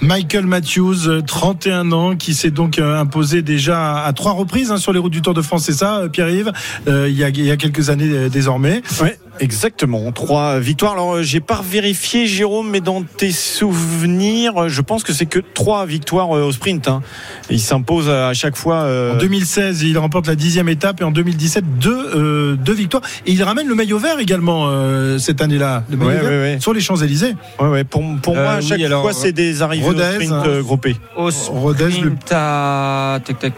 [0.00, 4.92] Michael Matthews, euh, 31 ans, qui s'est donc imposé déjà à trois reprises hein, sur
[4.92, 6.52] les routes du Tour de France, c'est ça, Pierre-Yves,
[6.86, 8.82] il, y a, il y a quelques années désormais.
[9.00, 10.10] Ouais, exactement.
[10.12, 10.92] Trois victoires.
[10.92, 15.26] Alors, euh, j'ai pas vérifié, Jérôme, mais dans tes souvenirs, euh, je pense que c'est
[15.26, 16.88] que trois victoires euh, au sprint.
[16.88, 17.02] hein.
[17.50, 18.82] Il s'impose à chaque fois.
[18.82, 23.02] euh, En 2016, il remporte la dixième étape et en 2017, deux, euh, deux victoires.
[23.26, 26.38] Et il ramène le maillot vert également euh, cette année-là, le maillot Ouais, vert ouais,
[26.54, 26.58] ouais.
[26.60, 27.34] sur les Champs-Élysées.
[27.60, 27.84] Ouais, ouais.
[27.84, 30.32] Pour, pour Euh, moi, à oui, chaque alors, fois, c'est des arrivées Rodez, au sprint
[30.32, 30.60] hein.
[30.60, 30.96] groupé.
[31.16, 33.20] Au Rodez, le- sprint à...
[33.24, 33.48] Tac, à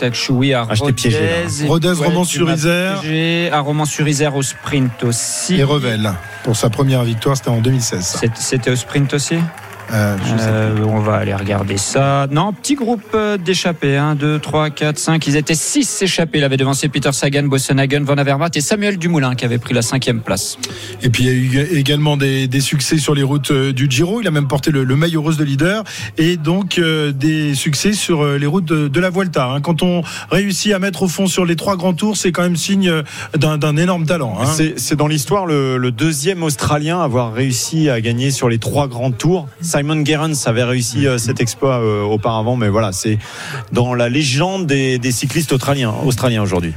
[0.68, 1.18] Ah, t'ai piégé.
[1.66, 1.68] Rodez.
[1.68, 3.02] Rodez, ouais, Romans-sur-Isère.
[3.52, 5.61] À Romans-sur-Isère au sprint aussi.
[5.62, 8.04] Et Revel, pour sa première victoire, c'était en 2016.
[8.04, 8.18] ça.
[8.18, 9.36] C'est- C'était au sprint aussi?
[9.92, 12.26] Euh, Euh, on va aller regarder ça.
[12.30, 13.96] Non, petit groupe euh, d'échappés.
[13.96, 15.26] 1, 2, 3, 4, 5.
[15.26, 16.38] Ils étaient 6 échappés.
[16.38, 19.82] Il avait devancé Peter Sagan, Bossenhagen, Van Avermaet et Samuel Dumoulin qui avait pris la
[19.82, 20.56] cinquième place.
[21.02, 21.32] Et puis il y a
[21.64, 24.20] eu également des, des succès sur les routes du Giro.
[24.20, 25.84] Il a même porté le, le maillot rose de leader
[26.18, 29.46] et donc euh, des succès sur les routes de, de la Vuelta.
[29.46, 29.60] hein.
[29.60, 32.56] Quand on réussit à mettre au fond sur les trois grands tours, c'est quand même
[32.56, 32.90] signe
[33.36, 34.36] d'un énorme talent.
[34.40, 34.46] hein.
[34.76, 38.88] C'est dans l'histoire le, le deuxième Australien à avoir réussi à gagner sur les trois
[38.88, 39.48] grands tours.
[39.82, 43.18] Simon Gerrans avait réussi euh, cet exploit euh, auparavant, mais voilà, c'est
[43.72, 46.72] dans la légende des, cyclistes australiens aujourd'hui.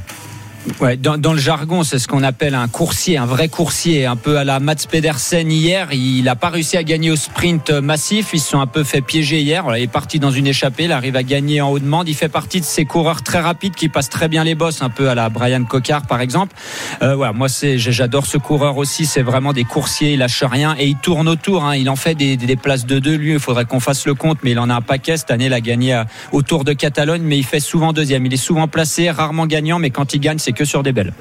[0.80, 4.36] Ouais, dans, le jargon, c'est ce qu'on appelle un coursier, un vrai coursier, un peu
[4.36, 5.88] à la Mats Pedersen hier.
[5.92, 8.30] Il n'a pas réussi à gagner au sprint massif.
[8.34, 9.64] Ils se sont un peu fait piéger hier.
[9.76, 10.84] Il est parti dans une échappée.
[10.84, 12.08] Il arrive à gagner en haut demande.
[12.08, 14.90] Il fait partie de ces coureurs très rapides qui passent très bien les bosses, un
[14.90, 16.54] peu à la Brian Cocard par exemple.
[17.00, 19.06] Euh, moi j'adore ce coureur aussi.
[19.06, 20.14] C'est vraiment des coursiers.
[20.14, 21.64] Il lâche rien et il tourne autour.
[21.64, 21.76] Hein.
[21.76, 23.14] Il en fait des, places de deux.
[23.14, 25.46] Lui, il faudrait qu'on fasse le compte, mais il en a un paquet cette année.
[25.46, 28.26] Il a gagné à- au Tour de Catalogne, mais il fait souvent deuxième.
[28.26, 31.12] Il est souvent placé, rarement gagnant, mais quand il gagne, c'est que sur des belles.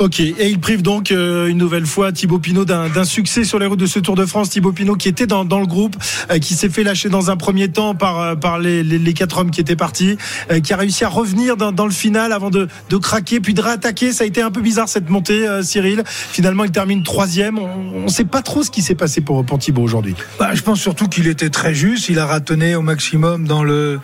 [0.00, 3.58] Ok, et il prive donc euh, une nouvelle fois Thibaut Pinot d'un d'un succès sur
[3.60, 4.50] les routes de ce Tour de France.
[4.50, 5.94] Thibaut Pinot qui était dans, dans le groupe,
[6.30, 9.12] euh, qui s'est fait lâcher dans un premier temps par, euh, par les, les, les
[9.12, 10.16] quatre hommes qui étaient partis,
[10.50, 13.54] euh, qui a réussi à revenir dans, dans le final avant de, de craquer, puis
[13.54, 14.12] de réattaquer.
[14.12, 16.02] Ça a été un peu bizarre cette montée, euh, Cyril.
[16.06, 17.58] Finalement, il termine troisième.
[17.58, 20.14] On ne sait pas trop ce qui s'est passé pour, pour Thibaut aujourd'hui.
[20.38, 22.08] Bah, je pense surtout qu'il était très juste.
[22.08, 24.00] Il a ratonné au maximum dans le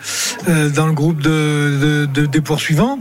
[0.47, 2.99] euh, dans le groupe de, de- de- des poursuivants.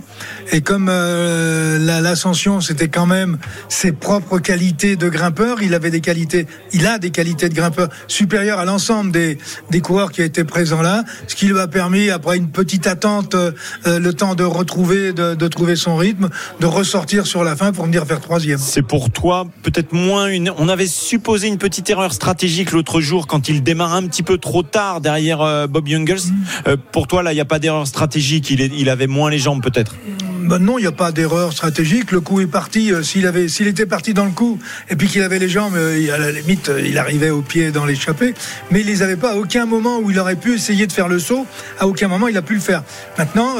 [0.50, 5.90] Et comme euh, la- l'ascension, c'était quand même ses propres qualités de grimpeur, il avait
[5.90, 9.38] des qualités, il a des qualités de grimpeur supérieures à l'ensemble des,
[9.70, 13.34] des coureurs qui étaient présents là, ce qui lui a permis, après une petite attente,
[13.34, 13.52] euh,
[13.86, 16.28] euh, le temps de retrouver, de, de trouver son rythme,
[16.60, 18.58] de ressortir sur la fin pour venir faire troisième.
[18.58, 20.50] C'est pour toi peut-être moins une.
[20.56, 24.38] On avait supposé une petite erreur stratégique l'autre jour quand il démarre un petit peu
[24.38, 26.18] trop tard derrière Bob Jungels.
[26.66, 28.50] Euh, pour toi là, il n'y a pas d'erreur stratégique.
[28.50, 29.94] Il, est- il avait moins les jambes peut-être?
[30.40, 32.12] Ben non, il n'y a pas d'erreur stratégique.
[32.12, 32.92] Le coup est parti.
[32.92, 35.74] Euh, S'il avait, s'il était parti dans le coup et puis qu'il avait les jambes,
[35.76, 38.34] euh, à la limite, euh, il arrivait au pied dans l'échappée.
[38.70, 39.32] Mais il les avait pas.
[39.32, 41.46] À aucun moment où il aurait pu essayer de faire le saut,
[41.80, 42.82] à aucun moment il a pu le faire.
[43.18, 43.56] Maintenant,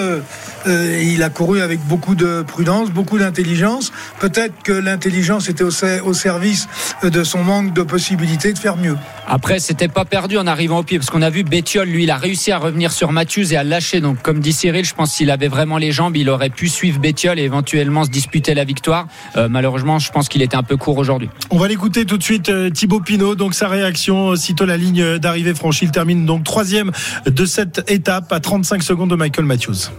[0.67, 3.93] il a couru avec beaucoup de prudence, beaucoup d'intelligence.
[4.21, 6.69] Peut-être que l'intelligence était au, ser- au service
[7.03, 8.97] de son manque de possibilité de faire mieux.
[9.27, 12.11] Après, c'était pas perdu en arrivant au pied, parce qu'on a vu Bétiol, lui, il
[12.11, 14.01] a réussi à revenir sur Matthews et à lâcher.
[14.01, 16.99] Donc, comme dit Cyril, je pense s'il avait vraiment les jambes, il aurait pu suivre
[17.01, 19.07] Bétiol et éventuellement se disputer la victoire.
[19.37, 21.29] Euh, malheureusement, je pense qu'il était un peu court aujourd'hui.
[21.51, 23.35] On va l'écouter tout de suite, euh, Thibaut Pinot.
[23.35, 26.91] Donc sa réaction, euh, sitôt la ligne d'arrivée franchie, il termine donc troisième
[27.27, 29.91] de cette étape à 35 secondes de Michael Matthews.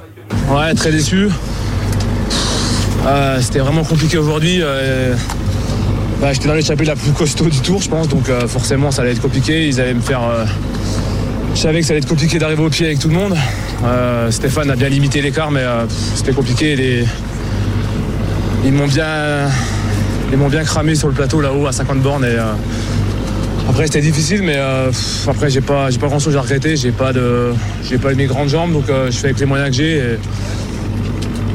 [0.50, 1.28] Ouais, très déçu.
[3.06, 4.60] Euh, C'était vraiment compliqué aujourd'hui.
[4.62, 5.16] euh,
[6.22, 9.02] bah, J'étais dans l'échappée la plus costaud du tour, je pense, donc euh, forcément ça
[9.02, 9.68] allait être compliqué.
[9.68, 10.22] Ils allaient me faire.
[10.24, 10.46] euh,
[11.56, 13.36] je savais que ça allait être compliqué d'arriver au pied avec tout le monde.
[13.84, 15.86] Euh, Stéphane a bien limité l'écart, mais euh,
[16.16, 17.06] c'était compliqué.
[18.64, 19.50] Ils m'ont bien,
[20.32, 22.24] ils m'ont bien cramé sur le plateau là-haut à 50 bornes.
[22.24, 22.54] Et, euh,
[23.68, 24.58] après c'était difficile, mais
[25.28, 26.76] après j'ai pas, j'ai pas grand-chose à regretter.
[26.76, 29.76] J'ai pas de, j'ai pas mes grandes jambes, donc je fais avec les moyens que
[29.76, 30.02] j'ai.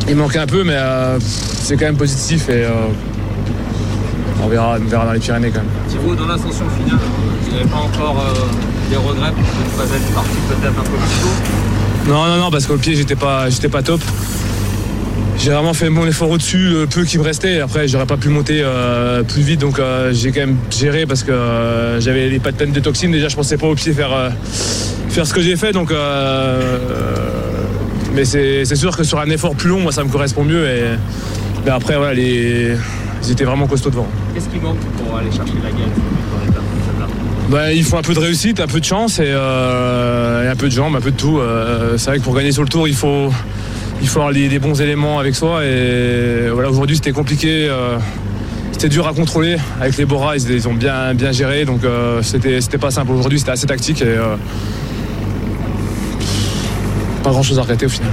[0.09, 0.77] Il manquait un peu, mais
[1.21, 2.65] c'est quand même positif et
[4.43, 5.69] on verra, on verra dans les Pyrénées quand même.
[5.89, 6.99] Thibaut, dans l'ascension finale,
[7.43, 10.91] vous n'avez pas encore euh, des regrets de ne pas être parti peut-être un peu
[10.91, 14.01] plus tôt Non, non, non, parce qu'au pied, j'étais pas, j'étais pas top.
[15.37, 17.61] J'ai vraiment fait mon effort au-dessus, le peu qui me restait.
[17.61, 21.23] Après, j'aurais pas pu monter euh, plus vite, donc euh, j'ai quand même géré parce
[21.25, 23.11] que euh, j'avais les patines de toxines.
[23.11, 24.31] Déjà, je pensais pas au pied faire, euh,
[25.09, 25.91] faire ce que j'ai fait, donc.
[25.91, 26.61] euh,
[28.15, 30.65] mais c'est c'est sûr que sur un effort plus long, moi, ça me correspond mieux.
[30.69, 32.77] Et après, voilà, les,
[33.27, 34.07] ils étaient vraiment costauds devant.
[34.35, 35.93] Qu'est-ce qui manque pour aller chercher la gagne
[37.49, 40.57] Bah, il faut un peu de réussite, un peu de chance et, euh, et un
[40.57, 41.39] peu de jambes, un peu de tout.
[41.39, 43.31] Euh, c'est vrai que pour gagner sur le tour, il faut,
[44.01, 45.65] il faut avoir les, les bons éléments avec soi.
[45.65, 47.69] Et voilà, aujourd'hui, c'était compliqué.
[47.69, 47.99] euh,
[48.73, 52.23] c'était dur à contrôler avec les Bora, ils, ils ont bien, bien géré, donc euh,
[52.23, 53.13] c'était, c'était pas simple.
[53.13, 54.35] Aujourd'hui, c'était assez tactique et euh,
[57.23, 58.11] pas grand chose à regretter au final.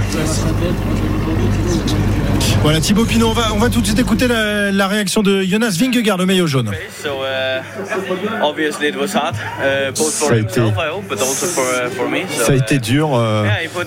[2.62, 5.42] Voilà Thibaut Pinot, on va, on va tout de suite écouter la, la réaction de
[5.42, 6.70] Jonas Vingegaard, le maillot jaune.
[7.02, 7.60] So uh,
[8.42, 11.46] obviously it was hard, uh, both for Ça a été- himself I hope, but also
[11.46, 12.20] for uh, for me.
[12.30, 13.46] So, Ça a été dur euh,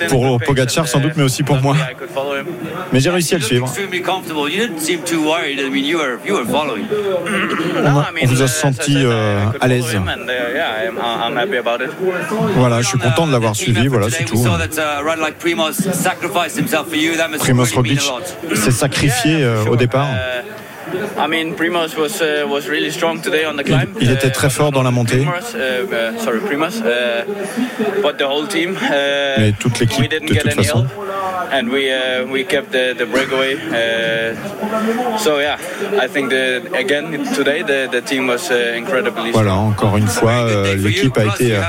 [0.10, 1.78] pour Pogacar sans doute, mais aussi pour moi.
[2.92, 3.66] Mais j'ai réussi à le suivre.
[3.68, 4.52] extremely comfortable.
[4.52, 5.58] You didn't seem too worried.
[5.60, 6.84] I mean, you were you were following.
[7.82, 9.86] On, a- on vous a senti euh, à l'aise.
[9.96, 11.92] And uh, yeah, I'm, I'm happy about it.
[12.58, 14.36] Voilà, je suis content de l'avoir suivi, voilà, c'est tout.
[14.46, 15.28] uh,
[17.40, 18.65] Primoz Roglic a lot.
[18.66, 20.08] S'est sacrifié euh, au départ.
[21.18, 23.94] I mean, Primoz was uh, was really strong today on the climb.
[24.00, 27.26] Il était très fort dans la montée, Primoz, uh, uh, sorry, Primoz, uh,
[28.02, 28.76] but the whole team.
[28.78, 30.84] Uh, mais toute we l'équipe didn't de get toute any façon.
[30.84, 30.90] help,
[31.52, 33.56] and we uh, we kept the, the breakaway.
[33.56, 35.58] Uh, so yeah,
[36.00, 39.44] I think the, again today the, the team was uh, incredibly strong.
[39.44, 41.62] Voilà, encore une fois, euh, l'équipe a été euh,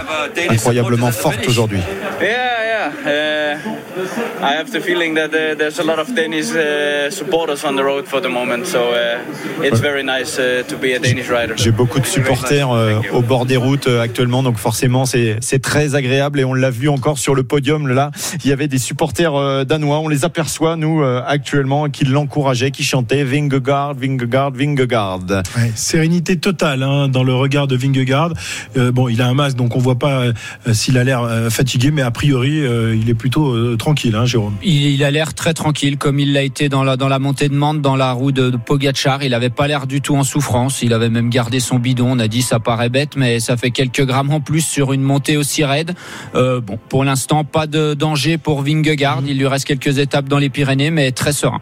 [0.51, 1.81] incroyablement forte aujourd'hui.
[2.21, 2.56] Yeah,
[3.05, 3.59] yeah.
[3.65, 7.77] Uh, I have the feeling that uh, there's a lot of Danish uh, supporters on
[7.77, 9.19] the road for the moment, so uh,
[9.63, 11.55] it's very nice uh, to be a Danish rider.
[11.57, 15.63] J'ai beaucoup de supporters euh, au bord des routes euh, actuellement, donc forcément c'est c'est
[15.63, 18.11] très agréable et on l'a vu encore sur le podium là.
[18.45, 22.71] Il y avait des supporters euh, danois, on les aperçoit nous euh, actuellement qui l'encourageaient,
[22.71, 25.21] qui chantaient Vingegaard, Vingegaard, Vingegaard.
[25.57, 28.33] Ouais, sérénité totale hein, dans le regard de Vingegaard.
[28.77, 30.33] Euh, bon, il a un masque, donc on voit pas euh,
[30.73, 34.27] s'il a l'air euh, fatigué, mais a priori, euh, il est plutôt euh, tranquille, hein,
[34.27, 34.55] Jérôme.
[34.63, 37.49] Il, il a l'air très tranquille, comme il l'a été dans la, dans la montée
[37.49, 39.23] de Mande, dans la roue de, de Pogacar.
[39.23, 40.83] Il avait pas l'air du tout en souffrance.
[40.83, 42.13] Il avait même gardé son bidon.
[42.13, 45.03] On a dit ça paraît bête, mais ça fait quelques grammes en plus sur une
[45.03, 45.95] montée aussi raide.
[46.35, 49.23] Euh, bon, pour l'instant, pas de danger pour Vingegaard.
[49.27, 51.61] Il lui reste quelques étapes dans les Pyrénées, mais très serein.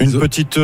[0.00, 0.58] Une petite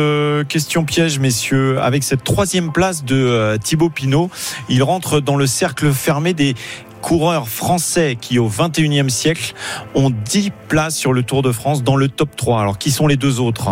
[0.47, 1.79] question piège, messieurs.
[1.81, 4.29] Avec cette troisième place de Thibaut Pinot,
[4.69, 6.55] il rentre dans le cercle fermé des
[7.03, 9.53] coureurs français qui, au 21e siècle,
[9.93, 12.61] ont 10 places sur le Tour de France dans le top 3.
[12.61, 13.69] Alors, qui sont les deux autres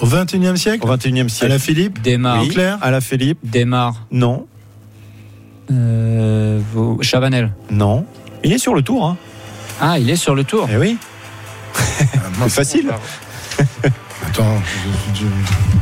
[0.00, 0.86] Au 21e siècle?
[0.86, 1.46] Au 21e siècle.
[1.50, 2.42] À la Philippe Démarre.
[2.42, 2.78] Oui, Claire?
[2.82, 4.06] À la Philippe Démarre.
[4.12, 4.46] Non.
[5.72, 6.60] Euh,
[7.00, 7.52] Chavanel.
[7.70, 8.04] Non.
[8.44, 9.06] Il est sur le Tour.
[9.06, 9.16] Hein.
[9.80, 10.68] Ah, il est sur le tour.
[10.72, 10.98] Eh oui.
[11.74, 12.92] C'est facile.
[14.26, 14.44] Attends,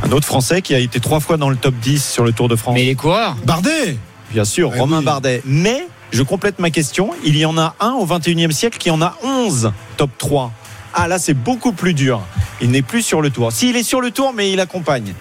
[0.03, 2.47] Un autre Français qui a été trois fois dans le top 10 sur le Tour
[2.47, 2.75] de France.
[2.75, 3.97] Mais les coureurs Bardet?
[4.31, 5.05] Bien sûr, Eh Romain oui.
[5.05, 5.41] Bardet.
[5.45, 9.01] Mais, je complète ma question, il y en a un au 21e siècle qui en
[9.01, 10.51] a 11 top 3.
[10.93, 12.21] Ah là, c'est beaucoup plus dur.
[12.61, 13.51] Il n'est plus sur le tour.
[13.51, 15.13] S'il est sur le tour, mais il accompagne.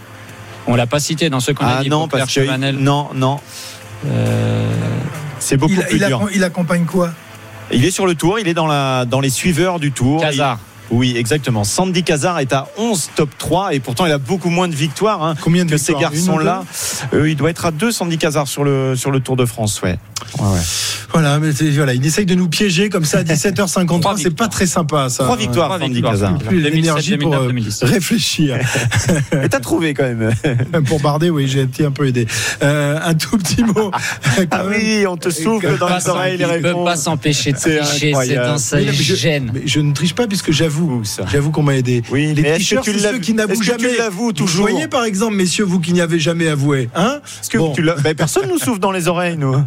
[0.67, 2.71] On l'a pas cité dans ceux qu'on a Ah dit non, pour Claire parce que.
[2.73, 3.41] Non, non.
[4.07, 4.71] Euh,
[5.39, 6.29] C'est beaucoup Il, plus il, dur.
[6.35, 7.11] il accompagne quoi?
[7.73, 10.23] Il est sur le tour, il est dans, la, dans les suiveurs du tour.
[10.31, 10.45] Il-
[10.93, 11.65] oui, exactement.
[11.65, 15.25] Sandy Cazard est à 11 top 3 et pourtant il a beaucoup moins de victoires
[15.25, 16.65] hein, Combien de que ces victoires garçons-là.
[17.15, 19.83] Euh, il doit être à 2 Sandy Cazard sur le, sur le Tour de France,
[19.83, 19.99] ouais.
[21.13, 24.17] Voilà, mais c'est- voilà, il essaye de nous piéger comme ça à 17h53.
[24.23, 25.25] c'est pas très sympa, ça.
[25.25, 26.39] Trois victoires, Sandy Cazard.
[26.39, 27.89] Plus l'énergie pour euh, 2017.
[27.89, 28.59] réfléchir.
[29.45, 30.31] Et t'as trouvé quand même.
[30.87, 32.27] pour Bardet, oui, j'ai été un peu aidé.
[32.63, 33.91] Euh, un tout petit mot.
[34.51, 36.85] Ah oui, on te souffle dans les oreilles les Il peut réponses.
[36.85, 38.13] pas s'empêcher de tricher,
[38.59, 39.53] c'est mais je- gêne.
[39.65, 40.82] Je ne triche pas puisque j'avoue,
[41.31, 42.03] j'avoue qu'on m'a aidé.
[42.11, 43.97] Oui, les tu c'est ceux qui n'avouent que tu jamais.
[43.97, 47.51] l'avoues Vous toujours voyez par exemple, messieurs, vous qui n'y avez jamais avoué, hein Est-ce
[47.51, 47.73] que Bon.
[47.73, 49.55] tu l'as- Ben, personne nous souffle dans les oreilles, nous.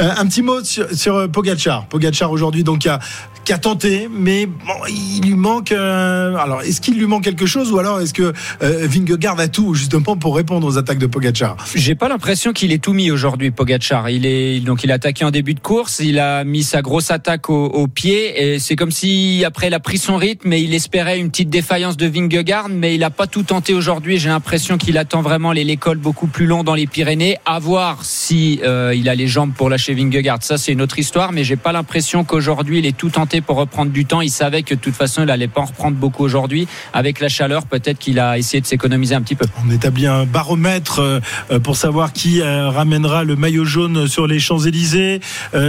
[0.00, 1.86] Euh, un petit mot sur, sur, euh, Pogacar.
[1.86, 3.00] Pogacar aujourd'hui donc qui a,
[3.44, 4.54] qui a tenté, mais bon,
[4.88, 5.72] il lui manque.
[5.72, 8.32] euh, alors est-ce qu'il lui manque quelque chose ou alors est-ce que
[8.62, 11.56] euh, Vingegaard a tout justement pour répondre aux attaques de Pogacar?
[11.74, 14.08] J'ai pas l'impression qu'il ait tout mis aujourd'hui, Pogacar.
[14.10, 17.10] Il est donc il a attaqué en début de course, il a mis sa grosse
[17.10, 20.74] attaque au, au pied et c'est comme si après il a son rythme et il
[20.74, 24.18] espérait une petite défaillance de Vingegaard, mais il a pas tout tenté aujourd'hui.
[24.18, 27.36] J'ai l'impression qu'il attend vraiment les, cols beaucoup plus longs dans les Pyrénées.
[27.44, 30.42] À voir si euh, il a les jambes pour lâcher Vingegaard.
[30.42, 33.56] Ça c'est une autre histoire, mais j'ai pas l'impression qu'aujourd'hui il est tout tenté pour
[33.56, 34.20] reprendre du temps.
[34.20, 36.66] Il savait que de toute façon il allait pas en reprendre beaucoup aujourd'hui.
[36.92, 39.46] Avec la chaleur, peut-être qu'il a essayé de s'économiser un petit peu.
[39.66, 41.20] On établit un baromètre euh,
[41.50, 45.20] euh, pour savoir qui ramènera le maillot jaune sur les Champs-Élysées.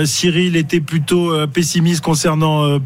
[0.06, 2.80] Cyril était plutôt pessimiste concernant euh,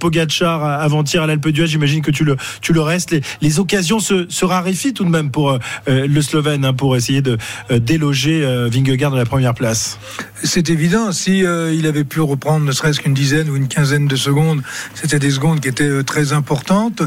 [0.44, 1.68] avant-hier à l'Alpe d'Huez.
[1.68, 3.16] J'imagine que tu le, tu le restes.
[3.42, 7.38] Les, occasions se, raréfient tout de même pour euh, le Slovène hein, pour essayer de
[7.72, 10.00] euh, déloger euh, Vingegaard de la première place.
[10.44, 14.08] C'est évident, si euh, il avait pu reprendre ne serait-ce qu'une dizaine ou une quinzaine
[14.08, 14.62] de secondes,
[14.94, 17.02] c'était des secondes qui étaient très importantes.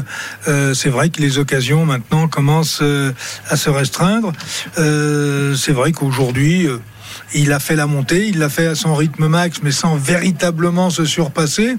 [0.45, 2.83] C'est vrai que les occasions maintenant commencent
[3.49, 4.31] à se restreindre.
[4.75, 6.67] C'est vrai qu'aujourd'hui,
[7.33, 10.89] il a fait la montée, il l'a fait à son rythme max, mais sans véritablement
[10.89, 11.75] se surpasser,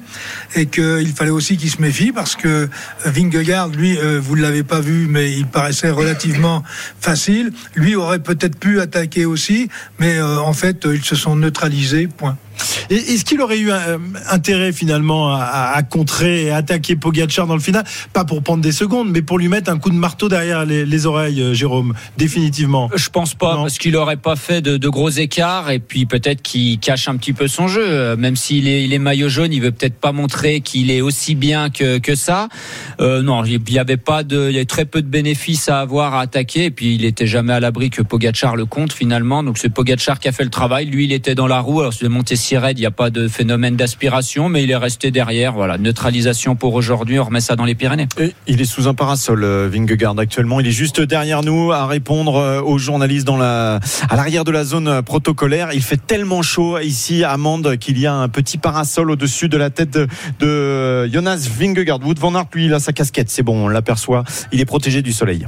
[0.54, 2.68] et qu'il fallait aussi qu'il se méfie parce que
[3.04, 6.62] Vingegaard, lui, euh, vous ne l'avez pas vu, mais il paraissait relativement
[7.00, 7.52] facile.
[7.74, 9.68] Lui aurait peut-être pu attaquer aussi,
[9.98, 12.08] mais euh, en fait, ils se sont neutralisés.
[12.08, 12.36] Point.
[12.90, 13.98] Est-ce qu'il aurait eu euh,
[14.30, 17.84] intérêt finalement à, à contrer et attaquer Pogacar dans le final?
[18.12, 20.84] Pas pour prendre des secondes, mais pour lui mettre un coup de marteau derrière les,
[20.86, 22.90] les oreilles, euh, Jérôme, définitivement.
[22.94, 26.42] Je pense pas, parce qu'il aurait pas fait de, de gros écarts et puis peut-être
[26.42, 27.84] qu'il cache un petit peu son jeu.
[27.86, 31.00] Euh, Même s'il est, il est maillot jaune, il veut peut-être pas montrer qu'il est
[31.00, 32.48] aussi bien que, que ça.
[33.00, 35.80] Euh, non, il y avait pas de, il y avait très peu de bénéfices à
[35.80, 39.42] avoir à attaquer et puis il était jamais à l'abri que Pogacar le compte finalement.
[39.42, 40.86] Donc c'est Pogacar qui a fait le travail.
[40.86, 41.80] Lui, il était dans la roue.
[41.80, 45.52] Alors c'est monté il n'y a pas de phénomène d'aspiration, mais il est resté derrière.
[45.52, 47.18] Voilà, neutralisation pour aujourd'hui.
[47.18, 48.08] On remet ça dans les Pyrénées.
[48.18, 50.60] Et il est sous un parasol, euh, Vingegaard actuellement.
[50.60, 54.50] Il est juste derrière nous à répondre euh, aux journalistes dans la, à l'arrière de
[54.50, 55.70] la zone euh, protocolaire.
[55.74, 59.56] Il fait tellement chaud ici à Mende qu'il y a un petit parasol au-dessus de
[59.56, 60.06] la tête de,
[60.40, 62.00] de Jonas Vingegaard.
[62.04, 63.30] Wood van Aert, lui, il a sa casquette.
[63.30, 64.24] C'est bon, on l'aperçoit.
[64.52, 65.46] Il est protégé du soleil.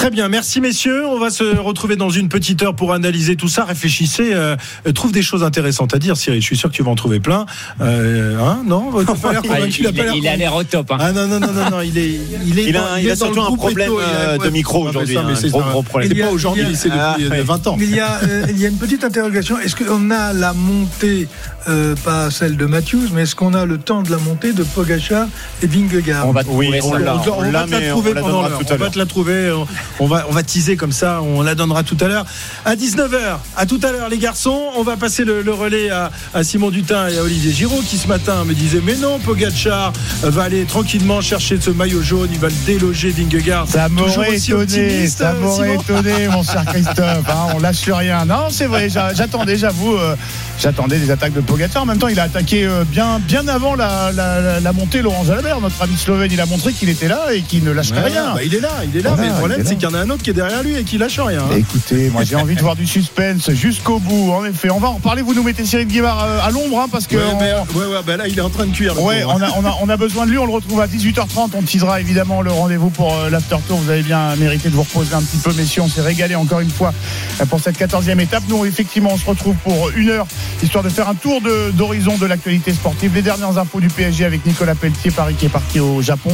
[0.00, 1.04] Très bien, merci messieurs.
[1.06, 3.66] On va se retrouver dans une petite heure pour analyser tout ça.
[3.66, 4.56] Réfléchissez, euh,
[4.88, 6.40] euh, trouve des choses intéressantes à dire, Cyril.
[6.40, 7.44] Je suis sûr que tu vas en trouver plein.
[7.82, 9.02] Euh, hein, non Ah,
[9.44, 10.90] il, a l'air il a au top.
[10.92, 10.96] hein.
[10.98, 13.12] Ah non, non, non, non, non, il est, il est Il a- dans- il a
[13.12, 15.70] est dans surtout un problème, il a- euh, de micro aujourd'hui, un c'est gros, un-
[15.70, 16.08] gros problème.
[16.08, 17.42] C'est Il y a- pas aujourd'hui, il a- c'est depuis Ah, euh, ouais.
[17.42, 17.76] 20 ans.
[17.78, 19.58] Il y a, euh, il y a une petite interrogation.
[19.58, 21.28] Est-ce qu'on a la montée,
[21.68, 24.62] euh, pas celle de Matthews, mais est-ce qu'on a le temps de la montée de
[24.62, 25.26] Pogacar
[25.62, 26.26] et Vingegaard?
[26.26, 26.98] On va Oui, trouver on ça.
[27.00, 27.16] l'a.
[27.16, 28.60] On, on l'a, va te la mais trouver on la pendant l'heure.
[28.70, 29.52] On va te la trouver.
[29.98, 31.20] On, va, on va teaser comme ça.
[31.22, 32.24] On la donnera tout à l'heure.
[32.64, 33.38] À 19h.
[33.56, 34.60] À tout à l'heure, les garçons.
[34.76, 37.98] On va passer le, le relais à, à Simon Dutin et à Olivier Giraud qui
[37.98, 42.28] ce matin me disait Mais non, Pogacar va aller tranquillement chercher ce maillot jaune.
[42.32, 43.66] Il va le déloger, Vingegaard.
[43.68, 47.28] Ça Toujours m'aurait étonné, ça m'aurait étonné, mon cher Christophe.
[47.28, 48.24] hein, on lâche rien.
[48.24, 50.16] Non, c'est vrai, j'a- j'attendais, j'avoue, euh,
[50.60, 51.82] j'attendais des attaques de Pogacar.
[51.82, 55.02] En même temps, il a attaqué euh, bien, bien avant la, la- la- la montée
[55.02, 55.60] Laurent Jalabert.
[55.60, 58.34] Notre ami slovène, il a montré qu'il était là et qu'il ne lâcherait Ouais, rien.
[58.34, 59.10] bah, il est là, il est là.
[59.10, 60.76] Voilà, mais le problème, c'est qu'il y en a un autre qui est derrière lui
[60.76, 61.40] et qui lâche rien.
[61.40, 61.56] hein.
[61.56, 64.32] Écoutez, moi j'ai envie de voir du suspense jusqu'au bout.
[64.32, 65.22] En effet, on va en reparler.
[65.22, 67.86] Vous nous mettez Cyril Guimard euh, à l'ombre hein, parce que Ouais, on- mais- ouais,
[67.86, 69.00] ouais, bah là, il est en train de cuire.
[69.02, 70.38] Ouais, on a, on, a, on a besoin de lui.
[70.38, 71.50] On le retrouve à 18h30.
[71.54, 73.78] On teasera évidemment le rendez-vous pour euh, l'after tour.
[73.78, 75.82] Vous avez bien mérité de vous reposer un petit peu, messieurs.
[75.82, 76.92] On s'est régalé encore une fois
[77.40, 78.42] euh, pour cette 14e étape.
[78.48, 80.26] Nous, effectivement, on se retrouve pour une heure
[80.62, 81.40] histoire de faire un tour
[81.72, 83.12] d'horizon de, l'actualité sportive.
[83.14, 86.30] Les dernières infos du PSG avec Nicolas Pelletier, Paris qui est parti au Japon,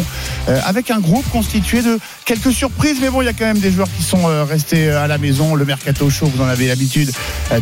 [0.49, 2.99] euh, avec un groupe constitué de quelques surprises.
[3.01, 5.07] Mais bon, il y a quand même des joueurs qui sont euh, restés euh, à
[5.07, 5.55] la maison.
[5.55, 7.13] Le mercato chaud, vous en avez l'habitude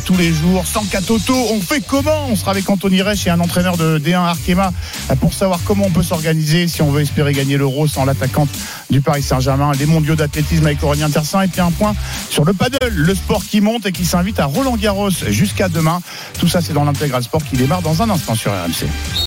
[0.04, 0.66] tous les jours.
[0.66, 2.26] Sans Katoto, on fait comment?
[2.28, 4.72] On sera avec Anthony Reich et un entraîneur de D1 Arkema
[5.20, 8.48] pour savoir comment on peut s'organiser si on veut espérer gagner l'euro sans l'attaquante
[8.90, 9.72] du Paris Saint-Germain.
[9.78, 11.94] Les mondiaux d'athlétisme avec Aurélien Tersin et puis un point
[12.30, 16.00] sur le paddle, le sport qui monte et qui s'invite à Roland Garros jusqu'à demain.
[16.44, 18.86] Tout ça, c'est dans l'intégral sport qui démarre dans un instant sur RMC.